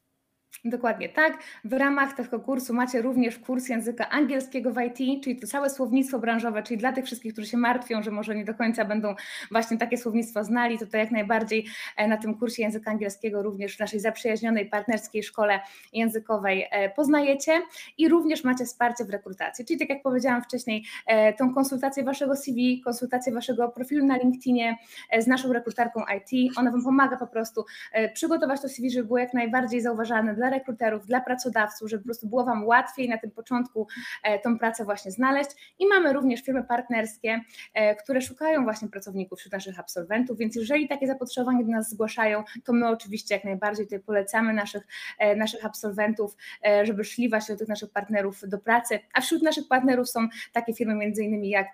[0.66, 1.38] Dokładnie tak.
[1.64, 6.20] W ramach tego kursu macie również kurs języka angielskiego w IT, czyli to całe słownictwo
[6.20, 9.16] branżowe, czyli dla tych wszystkich, którzy się martwią, że może nie do końca będą
[9.52, 11.66] właśnie takie słownictwo znali, to to jak najbardziej
[11.98, 15.60] e, na tym kursie języka angielskiego, również w naszej zaprzyjaźnionej partnerskiej szkole
[15.94, 17.62] językowej e, poznajecie.
[17.98, 22.36] I również macie wsparcie w rekrutacji, czyli tak jak powiedziałam wcześniej, e, tą konsultację waszego
[22.36, 24.78] CV, konsultację waszego profilu na LinkedInie
[25.20, 27.66] z naszą rekruterką IT, ona wam pomaga po prostu
[28.14, 32.28] przygotować to CV, żeby było jak najbardziej zauważalne dla rekruterów, dla pracodawców, żeby po prostu
[32.28, 33.88] było Wam łatwiej na tym początku
[34.24, 35.50] e, tą pracę właśnie znaleźć.
[35.80, 37.42] I mamy również firmy partnerskie,
[37.74, 42.44] e, które szukają właśnie pracowników wśród naszych absolwentów, więc jeżeli takie zapotrzebowanie do nas zgłaszają,
[42.64, 44.88] to my oczywiście jak najbardziej tutaj polecamy naszych,
[45.20, 46.36] e, naszych absolwentów,
[46.84, 50.74] żeby szli właśnie do tych naszych partnerów do pracy, a wśród naszych partnerów są takie
[50.74, 51.68] firmy między innymi jak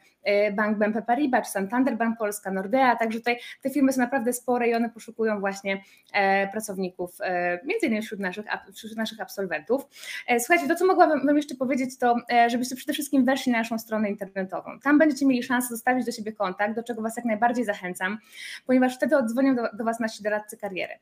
[0.55, 4.69] Bank BNP Paribas, czy Santander Bank Polska, Nordea, także tutaj te firmy są naprawdę spore
[4.69, 5.83] i one poszukują właśnie
[6.51, 7.17] pracowników,
[7.65, 9.81] między innymi wśród naszych, wśród naszych absolwentów.
[10.27, 13.57] E, słuchajcie, to co mogłabym Wam jeszcze powiedzieć, to e, żebyście przede wszystkim weszli na
[13.57, 14.79] naszą stronę internetową.
[14.79, 18.17] Tam będziecie mieli szansę zostawić do siebie kontakt, do czego Was jak najbardziej zachęcam,
[18.65, 20.93] ponieważ wtedy odzwonią do, do Was nasi doradcy kariery.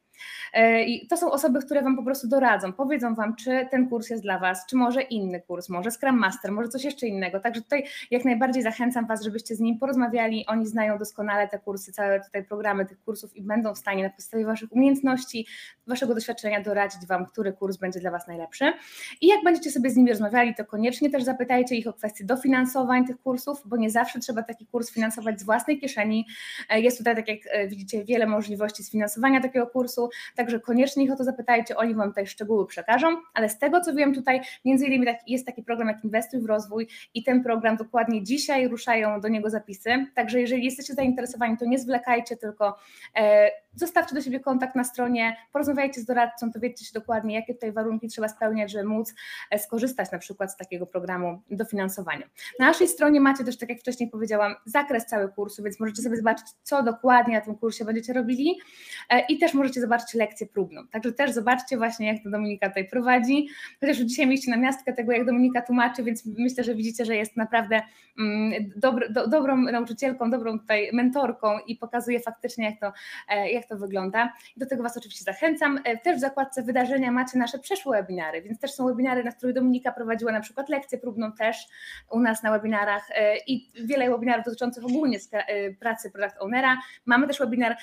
[0.53, 4.09] E, I to są osoby, które Wam po prostu doradzą, powiedzą Wam, czy ten kurs
[4.09, 7.39] jest dla Was, czy może inny kurs, może Scrum Master, może coś jeszcze innego.
[7.39, 10.45] Także tutaj jak najbardziej zachęcam Was, żebyście z nim porozmawiali.
[10.47, 14.09] Oni znają doskonale te kursy, całe tutaj programy tych kursów i będą w stanie na
[14.09, 15.47] podstawie Waszych umiejętności,
[15.87, 18.73] Waszego doświadczenia doradzić Wam, który kurs będzie dla Was najlepszy.
[19.21, 23.07] I jak będziecie sobie z nimi rozmawiali, to koniecznie też zapytajcie ich o kwestie dofinansowań
[23.07, 26.25] tych kursów, bo nie zawsze trzeba taki kurs finansować z własnej kieszeni.
[26.69, 31.11] E, jest tutaj, tak jak e, widzicie, wiele możliwości sfinansowania takiego kursu, także koniecznie ich
[31.11, 34.85] o to zapytajcie, oni Wam tutaj szczegóły przekażą, ale z tego co wiem tutaj, między
[34.85, 39.27] innymi jest taki program jak Inwestuj w rozwój i ten program dokładnie dzisiaj ruszają do
[39.27, 42.77] niego zapisy, także jeżeli jesteście zainteresowani, to nie zwlekajcie, tylko
[43.15, 47.71] e, zostawcie do siebie kontakt na stronie, porozmawiajcie z doradcą, dowiedzcie się dokładnie, jakie tutaj
[47.71, 49.13] warunki trzeba spełniać, żeby móc
[49.51, 52.29] e, skorzystać na przykład z takiego programu dofinansowania.
[52.59, 56.17] Na naszej stronie macie też, tak jak wcześniej powiedziałam, zakres cały kursu, więc możecie sobie
[56.17, 58.59] zobaczyć, co dokładnie na tym kursie będziecie robili
[59.09, 60.87] e, i też możecie zobaczyć lekcję próbną.
[60.87, 63.47] Także też zobaczcie właśnie, jak to Dominika tutaj prowadzi,
[63.79, 67.37] chociaż dzisiaj mieliście na miastkę tego, jak Dominika tłumaczy, więc myślę, że widzicie, że jest
[67.37, 67.81] naprawdę
[68.19, 72.93] mm, do, dobrą nauczycielką, dobrą tutaj mentorką i pokazuje faktycznie, jak to,
[73.29, 74.33] e, jak to wygląda.
[74.57, 75.79] Do tego Was oczywiście zachęcam.
[75.83, 79.55] E, też w zakładce wydarzenia macie nasze przeszłe webinary, więc też są webinary, na których
[79.55, 81.67] Dominika prowadziła na przykład lekcję próbną też
[82.11, 86.77] u nas na webinarach e, i wiele webinarów dotyczących ogólnie e, pracy Product Ownera.
[87.05, 87.77] Mamy też webinar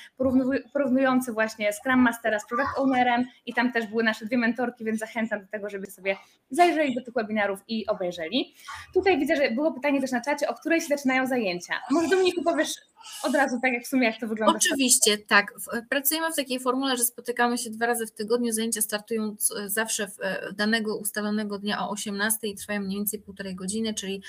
[0.72, 4.98] porównujący właśnie Scrum Mastera z Product Ownerem i tam też były nasze dwie mentorki, więc
[4.98, 6.16] zachęcam do tego, żeby sobie
[6.50, 8.54] zajrzeli do tych webinarów i obejrzeli.
[8.94, 11.74] Tutaj widzę, że było pytanie też na czacie, o której się zaczynają zajęcia.
[11.90, 12.74] Może Dominiku powiesz
[13.22, 14.56] od razu, tak jak w sumie jak to wygląda?
[14.56, 15.54] Oczywiście, tak.
[15.90, 18.52] Pracujemy w takiej formule, że spotykamy się dwa razy w tygodniu.
[18.52, 23.54] Zajęcia startują zawsze w e, danego ustalonego dnia o 18 i trwają mniej więcej półtorej
[23.54, 24.22] godziny, czyli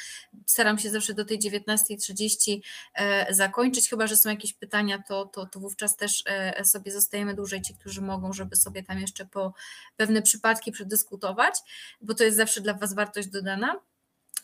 [0.46, 2.60] staram się zawsze do tej 19.30
[2.96, 3.90] e, zakończyć.
[3.90, 7.76] Chyba, że są jakieś pytania, to, to, to wówczas też e, sobie zostajemy dłużej, ci,
[7.76, 9.54] którzy mogą, żeby sobie tam jeszcze po
[9.98, 11.56] pewne przypadki przedyskutować,
[12.02, 13.80] bo to jest zawsze dla Was wartość dodana.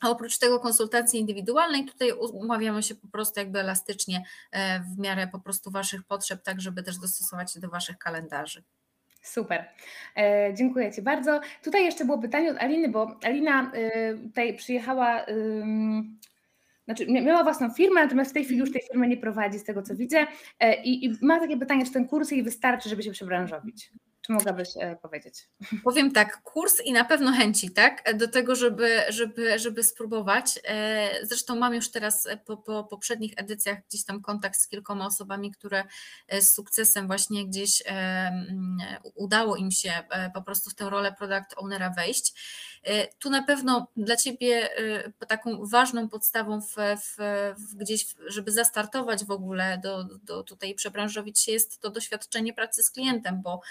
[0.01, 5.27] A oprócz tego konsultacji indywidualnej, tutaj umawiamy się po prostu jakby elastycznie e, w miarę
[5.27, 8.63] po prostu Waszych potrzeb, tak żeby też dostosować się do Waszych kalendarzy.
[9.21, 9.65] Super,
[10.17, 11.41] e, dziękuję Ci bardzo.
[11.63, 15.35] Tutaj jeszcze było pytanie od Aliny, bo Alina e, tutaj przyjechała, e,
[16.85, 19.81] znaczy miała własną firmę, natomiast w tej chwili już tej firmy nie prowadzi, z tego
[19.81, 20.27] co widzę,
[20.59, 23.91] e, i, i ma takie pytanie, czy ten kurs jej wystarczy, żeby się przebranżowić?
[24.31, 25.49] Mogłabyś e, powiedzieć?
[25.83, 30.59] Powiem tak, kurs i na pewno chęci, tak, do tego, żeby, żeby, żeby spróbować.
[30.63, 35.51] E, zresztą mam już teraz po, po poprzednich edycjach gdzieś tam kontakt z kilkoma osobami,
[35.51, 35.83] które
[36.27, 37.83] e, z sukcesem właśnie gdzieś
[39.15, 39.93] udało im się
[40.33, 42.33] po prostu w tę rolę product ownera wejść.
[43.19, 44.69] Tu na pewno dla Ciebie
[45.27, 47.15] taką ważną podstawą w, w,
[47.57, 52.83] w gdzieś, żeby zastartować w ogóle do, do tutaj przebranżowić się jest to doświadczenie pracy
[52.83, 53.61] z klientem, bo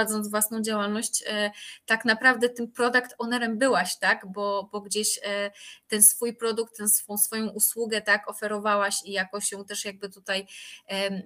[0.00, 1.50] prowadząc własną działalność, e,
[1.86, 4.26] tak naprawdę tym product ownerem byłaś, tak?
[4.32, 5.50] Bo, bo gdzieś e,
[5.88, 10.46] ten swój produkt, tę swą, swoją usługę tak oferowałaś i jakoś ją też jakby tutaj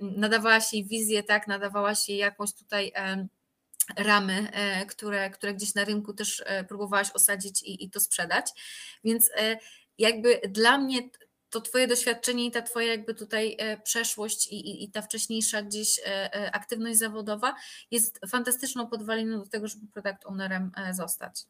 [0.01, 1.47] nadawałaś jej wizję, tak?
[1.47, 2.93] Nadawałaś jej jakąś tutaj
[3.97, 8.47] ramy, e, które, które gdzieś na rynku też próbowałaś osadzić i, i to sprzedać.
[9.05, 9.31] Więc
[9.99, 10.99] jakby dla mnie
[11.55, 15.63] to Twoje doświadczenie i ta Twoja jakby tutaj e, przeszłość i, i, i, ta wcześniejsza
[15.63, 17.55] gdzieś e, e, aktywność zawodowa
[17.91, 21.45] jest fantastyczną podwaliną do tego, żeby product ownerem zostać.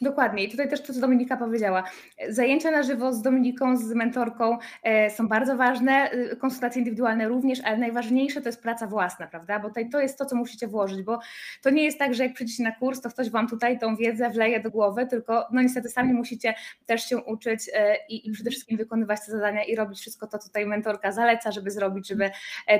[0.00, 0.44] Dokładnie.
[0.44, 1.84] I tutaj też to, co Dominika powiedziała.
[2.28, 7.60] Zajęcia na żywo z Dominiką, z mentorką e, są bardzo ważne, e, konsultacje indywidualne również,
[7.64, 9.58] ale najważniejsze to jest praca własna, prawda?
[9.58, 11.20] Bo tutaj to jest to, co musicie włożyć, bo
[11.62, 14.30] to nie jest tak, że jak przyjdziecie na kurs, to ktoś Wam tutaj tą wiedzę
[14.30, 16.54] wleje do głowy, tylko no niestety sami musicie
[16.86, 20.38] też się uczyć e, i, i przede wszystkim wykonywać te zadania i robić wszystko to,
[20.38, 22.30] co tutaj mentorka zaleca, żeby zrobić, żeby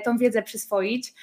[0.04, 1.14] tą wiedzę przyswoić.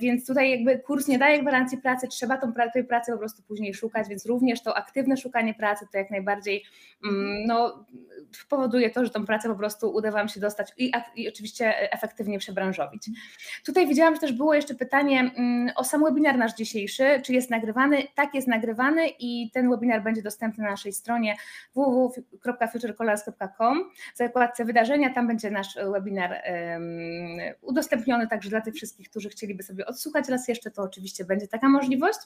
[0.00, 3.74] Więc tutaj jakby kurs nie daje gwarancji pracy, trzeba tą, tej pracy po prostu później
[3.74, 6.64] szukać, więc również to aktywne szukanie pracy to jak najbardziej
[7.04, 7.84] mm, no,
[8.48, 12.38] powoduje to, że tą pracę po prostu uda Wam się dostać i, i oczywiście efektywnie
[12.38, 13.10] przebranżowić.
[13.64, 17.50] Tutaj widziałam, że też było jeszcze pytanie mm, o sam webinar nasz dzisiejszy, czy jest
[17.50, 18.02] nagrywany?
[18.14, 21.36] Tak, jest nagrywany i ten webinar będzie dostępny na naszej stronie
[21.74, 29.28] www.futurecolors.com w zakładce wydarzenia, tam będzie nasz webinar um, udostępniony także dla tych wszystkich, którzy
[29.28, 32.18] chcieliby sobie odsłuchać raz jeszcze, to oczywiście będzie taka możliwość.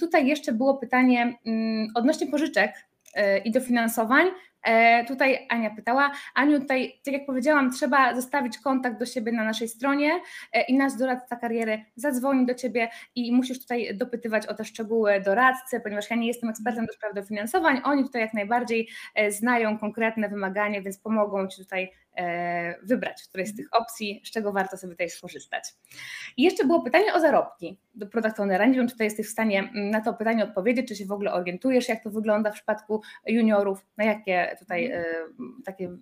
[0.00, 4.26] Tutaj jeszcze było pytanie mm, odnośnie pożyczek e, i dofinansowań.
[4.62, 9.44] E, tutaj Ania pytała, Aniu, tutaj, tak jak powiedziałam, trzeba zostawić kontakt do siebie na
[9.44, 10.20] naszej stronie
[10.52, 15.20] e, i nasz doradca kariery zadzwoni do Ciebie i musisz tutaj dopytywać o te szczegóły
[15.20, 18.88] doradcy, ponieważ ja nie jestem ekspertem do spraw dofinansowań, oni tutaj jak najbardziej
[19.28, 24.52] znają konkretne wymagania, więc pomogą Ci tutaj E, wybrać, której z tych opcji, z czego
[24.52, 25.64] warto sobie tutaj skorzystać.
[26.36, 28.66] I jeszcze było pytanie o zarobki do product ownera.
[28.66, 31.32] Nie wiem, czy tutaj jesteś w stanie na to pytanie odpowiedzieć, czy się w ogóle
[31.32, 35.04] orientujesz, jak to wygląda w przypadku juniorów, na jakie tutaj e,
[35.64, 35.96] takie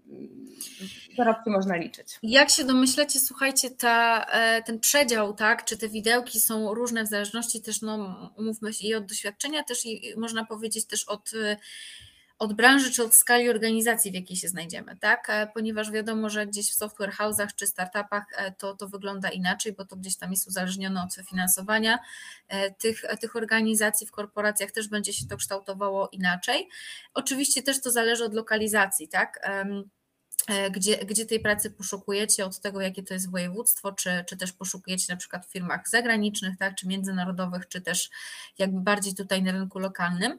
[1.16, 2.18] zarobki można liczyć.
[2.22, 7.08] Jak się domyślacie, słuchajcie, ta, e, ten przedział, tak, czy te widełki są różne w
[7.08, 11.30] zależności też, no, mówmy i od doświadczenia też i można powiedzieć też od
[12.38, 15.30] od branży czy od skali organizacji, w jakiej się znajdziemy, tak?
[15.30, 19.72] E, ponieważ wiadomo, że gdzieś w software house'ach czy startupach e, to, to wygląda inaczej,
[19.72, 21.98] bo to gdzieś tam jest uzależnione od finansowania
[22.48, 26.68] e, tych, tych organizacji, w korporacjach też będzie się to kształtowało inaczej.
[27.14, 29.40] Oczywiście też to zależy od lokalizacji, tak?
[30.70, 35.12] Gdzie, gdzie tej pracy poszukujecie, od tego, jakie to jest województwo, czy, czy też poszukujecie
[35.12, 38.10] na przykład w firmach zagranicznych, tak, czy międzynarodowych, czy też
[38.58, 40.38] jakby bardziej tutaj na rynku lokalnym.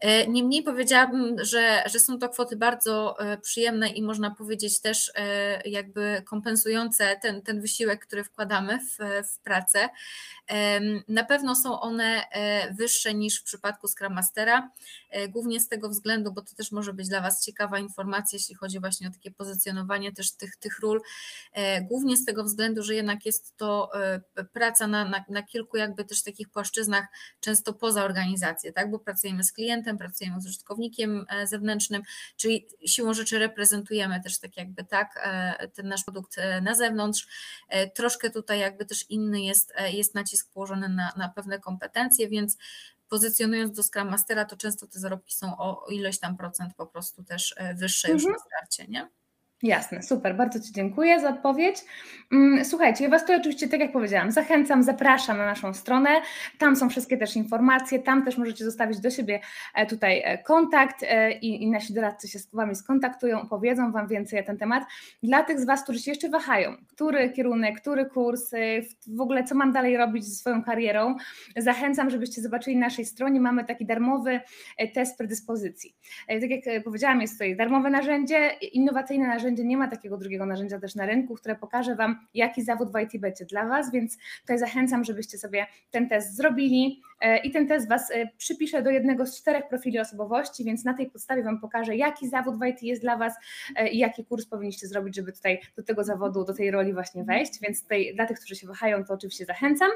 [0.00, 5.12] E, niemniej powiedziałabym, że, że są to kwoty bardzo e, przyjemne i można powiedzieć też
[5.14, 9.88] e, jakby kompensujące ten, ten wysiłek, który wkładamy w, w pracę.
[11.08, 12.22] Na pewno są one
[12.72, 14.70] wyższe niż w przypadku Scrum Mastera,
[15.28, 18.80] głównie z tego względu, bo to też może być dla Was ciekawa informacja, jeśli chodzi
[18.80, 21.00] właśnie o takie pozycjonowanie też tych, tych ról,
[21.82, 23.90] głównie z tego względu, że jednak jest to
[24.52, 27.04] praca na, na, na kilku jakby też takich płaszczyznach,
[27.40, 32.02] często poza organizację, tak, bo pracujemy z klientem, klientem, pracujemy z użytkownikiem e, zewnętrznym,
[32.36, 37.26] czyli siłą rzeczy reprezentujemy też tak jakby tak e, ten nasz produkt e, na zewnątrz.
[37.94, 42.56] Troszkę tutaj jakby też inny jest, jest nacisk położony na, na pewne kompetencje, więc
[43.08, 47.24] pozycjonując do Scrum Mastera, to często te zarobki są o ilość tam procent po prostu
[47.24, 48.32] też wyższe już mhm.
[48.32, 49.08] na starcie, nie?
[49.62, 51.76] Jasne, super, bardzo Ci dziękuję za odpowiedź.
[52.32, 56.10] Mm, słuchajcie, ja Was tu oczywiście, tak jak powiedziałam, zachęcam, zapraszam na naszą stronę.
[56.58, 59.40] Tam są wszystkie też informacje, tam też możecie zostawić do siebie
[59.74, 64.08] e, tutaj e, kontakt e, i, i nasi doradcy się z Wami skontaktują, opowiedzą Wam
[64.08, 64.84] więcej na ten temat.
[65.22, 68.50] Dla tych z Was, którzy się jeszcze wahają, który kierunek, który kurs,
[69.06, 71.16] w ogóle co mam dalej robić ze swoją karierą,
[71.56, 74.40] zachęcam, żebyście zobaczyli na naszej stronie, mamy taki darmowy
[74.94, 75.96] test predyspozycji.
[76.28, 80.80] Tak jak powiedziałam, jest to darmowe narzędzie, innowacyjne narzędzie, narzędzie, nie ma takiego drugiego narzędzia
[80.80, 84.58] też na rynku, które pokaże Wam, jaki zawód w IT będzie dla Was, więc tutaj
[84.58, 89.26] zachęcam, żebyście sobie ten test zrobili e, i ten test Was e, przypisze do jednego
[89.26, 93.02] z czterech profili osobowości, więc na tej podstawie Wam pokażę, jaki zawód w IT jest
[93.02, 93.34] dla Was
[93.76, 97.24] e, i jaki kurs powinniście zrobić, żeby tutaj do tego zawodu, do tej roli właśnie
[97.24, 99.90] wejść, więc tutaj dla tych, którzy się wahają, to oczywiście zachęcam.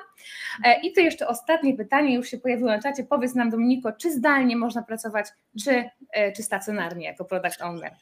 [0.83, 4.57] I to jeszcze ostatnie pytanie, już się pojawiło na czacie, powiedz nam Dominiko, czy zdalnie
[4.57, 5.27] można pracować,
[5.65, 5.85] czy,
[6.37, 7.93] czy stacjonarnie jako product owner?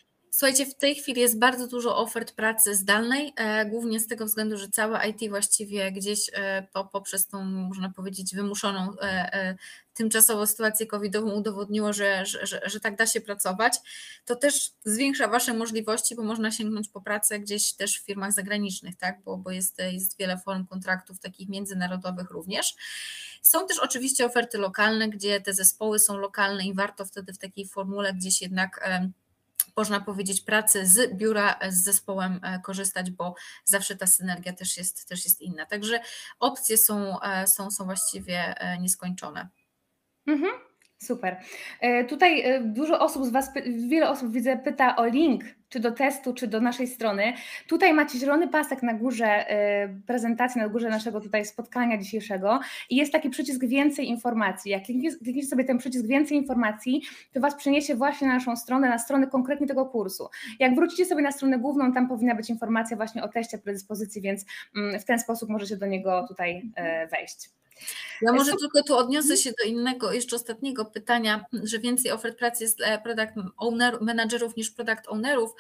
[0.41, 4.57] Słuchajcie, w tej chwili jest bardzo dużo ofert pracy zdalnej, e, głównie z tego względu,
[4.57, 9.57] że całe IT właściwie gdzieś e, po, poprzez tą, można powiedzieć, wymuszoną e,
[9.95, 13.75] tymczasowo sytuację covidową udowodniło, że, że, że, że, tak da się pracować.
[14.25, 18.97] To też zwiększa Wasze możliwości, bo można sięgnąć po pracę gdzieś też w firmach zagranicznych,
[18.97, 19.23] tak?
[19.25, 22.75] bo, bo jest, jest wiele form kontraktów takich międzynarodowych również.
[23.43, 27.67] Są też oczywiście oferty lokalne, gdzie te zespoły są lokalne i warto wtedy w takiej
[27.69, 28.81] formule gdzieś jednak
[29.77, 35.09] można powiedzieć, pracy z biura z zespołem e, korzystać, bo zawsze ta synergia też jest,
[35.09, 35.67] też jest inna.
[35.67, 36.01] Także
[36.41, 39.49] opcje są, e, są, są właściwie e, nieskończone.
[40.27, 40.53] Mhm.
[41.03, 41.41] Super.
[42.09, 43.51] Tutaj dużo osób z Was,
[43.89, 47.33] wiele osób widzę, pyta o link czy do testu, czy do naszej strony.
[47.67, 49.47] Tutaj macie zielony pasek na górze
[50.07, 52.61] prezentacji, na górze naszego tutaj spotkania dzisiejszego
[52.91, 54.71] i jest taki przycisk więcej informacji.
[54.71, 57.03] Jak klikniecie sobie ten przycisk więcej informacji,
[57.33, 60.29] to Was przeniesie właśnie na naszą stronę, na stronę konkretnie tego kursu.
[60.59, 64.45] Jak wrócicie sobie na stronę główną, tam powinna być informacja właśnie o teście predyspozycji, więc
[64.77, 66.63] mm, w ten sposób możecie do niego tutaj
[67.11, 67.60] wejść.
[68.23, 72.65] Ja może tylko tu odniosę się do innego, jeszcze ostatniego pytania, że więcej ofert pracy
[72.65, 75.51] jest e, product owner, managerów niż product ownerów.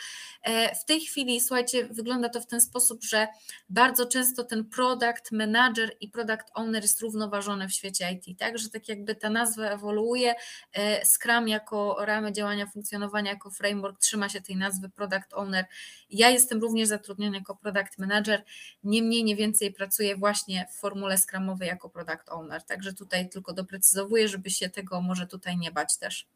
[0.43, 3.29] E, w tej chwili, słuchajcie, wygląda to w ten sposób, że
[3.68, 8.71] bardzo często ten product manager i product owner jest równoważony w świecie IT, tak, że
[8.71, 10.35] tak jakby ta nazwa ewoluuje,
[10.73, 15.64] e, Scrum jako ramy działania, funkcjonowania, jako framework trzyma się tej nazwy product owner.
[16.11, 18.45] Ja jestem również zatrudniony jako product manager,
[18.85, 22.63] nie mniej, nie więcej pracuję właśnie w formule Scrumowej jako product owner.
[22.63, 26.27] Także tutaj tylko doprecyzowuję, żeby się tego może tutaj nie bać też.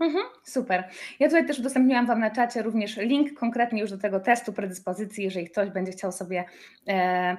[0.00, 0.84] Mhm, super.
[1.18, 5.24] Ja tutaj też udostępniłam Wam na czacie również link konkretnie już do tego testu predyspozycji,
[5.24, 6.44] jeżeli ktoś będzie chciał sobie
[6.88, 7.36] e,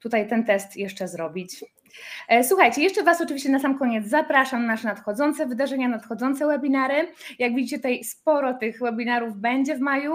[0.00, 1.64] tutaj ten test jeszcze zrobić.
[2.28, 7.12] E, słuchajcie, jeszcze Was oczywiście na sam koniec zapraszam na nasze nadchodzące wydarzenia, nadchodzące webinary.
[7.38, 10.14] Jak widzicie, tutaj sporo tych webinarów będzie w maju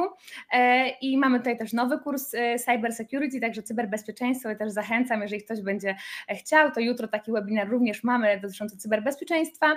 [0.51, 4.49] e, i mamy tutaj też nowy kurs e, Cyber Security, także cyberbezpieczeństwo.
[4.49, 5.95] Ja też zachęcam, jeżeli ktoś będzie
[6.39, 9.67] chciał, to jutro taki webinar również mamy dotyczący cyberbezpieczeństwa.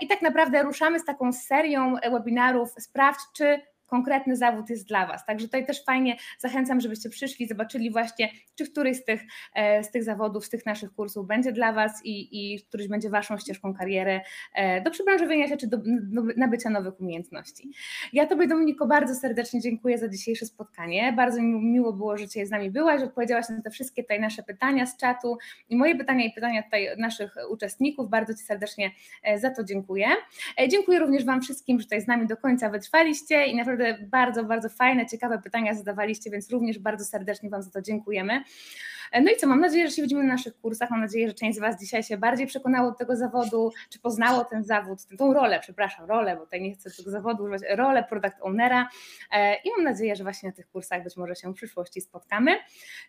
[0.00, 2.70] I tak naprawdę ruszamy z taką serią webinarów.
[2.78, 5.26] Sprawdź, czy konkretny zawód jest dla Was.
[5.26, 9.22] Także tutaj też fajnie zachęcam, żebyście przyszli, zobaczyli właśnie, czy któryś z tych,
[9.54, 13.10] e, z tych zawodów, z tych naszych kursów będzie dla Was i, i któryś będzie
[13.10, 14.20] Waszą ścieżką kariery
[14.54, 15.78] e, do przebranżowienia się, czy do,
[16.36, 17.70] nabycia nowych umiejętności.
[18.12, 21.12] Ja Tobie, Dominiko, bardzo serdecznie dziękuję za dzisiejsze spotkanie.
[21.12, 24.20] Bardzo mi miło było, że Cię z nami byłaś, że odpowiedziałaś na te wszystkie tutaj
[24.20, 28.10] nasze pytania z czatu i moje pytania i pytania tutaj naszych uczestników.
[28.10, 28.90] Bardzo Ci serdecznie
[29.22, 30.06] e, za to dziękuję.
[30.68, 34.44] Dziękuję również Wam wszystkim, że tutaj z nami do końca wytrwaliście i naprawdę naprawdę bardzo,
[34.44, 38.42] bardzo fajne, ciekawe pytania zadawaliście, więc również bardzo serdecznie Wam za to dziękujemy.
[39.12, 40.90] No i co, mam nadzieję, że się widzimy na naszych kursach.
[40.90, 44.44] Mam nadzieję, że część z Was dzisiaj się bardziej przekonało do tego zawodu, czy poznało
[44.44, 48.36] ten zawód, tą rolę, przepraszam, rolę, bo tutaj nie chcę tego zawodu używać, rolę product
[48.40, 48.88] ownera.
[49.32, 52.56] E, I mam nadzieję, że właśnie na tych kursach być może się w przyszłości spotkamy.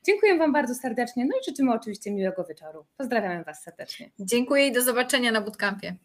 [0.04, 2.86] Dziękuję Wam bardzo serdecznie, no i życzymy oczywiście miłego wieczoru.
[2.98, 4.10] Pozdrawiamy Was serdecznie.
[4.20, 5.96] Dziękuję i do zobaczenia na bootcampie.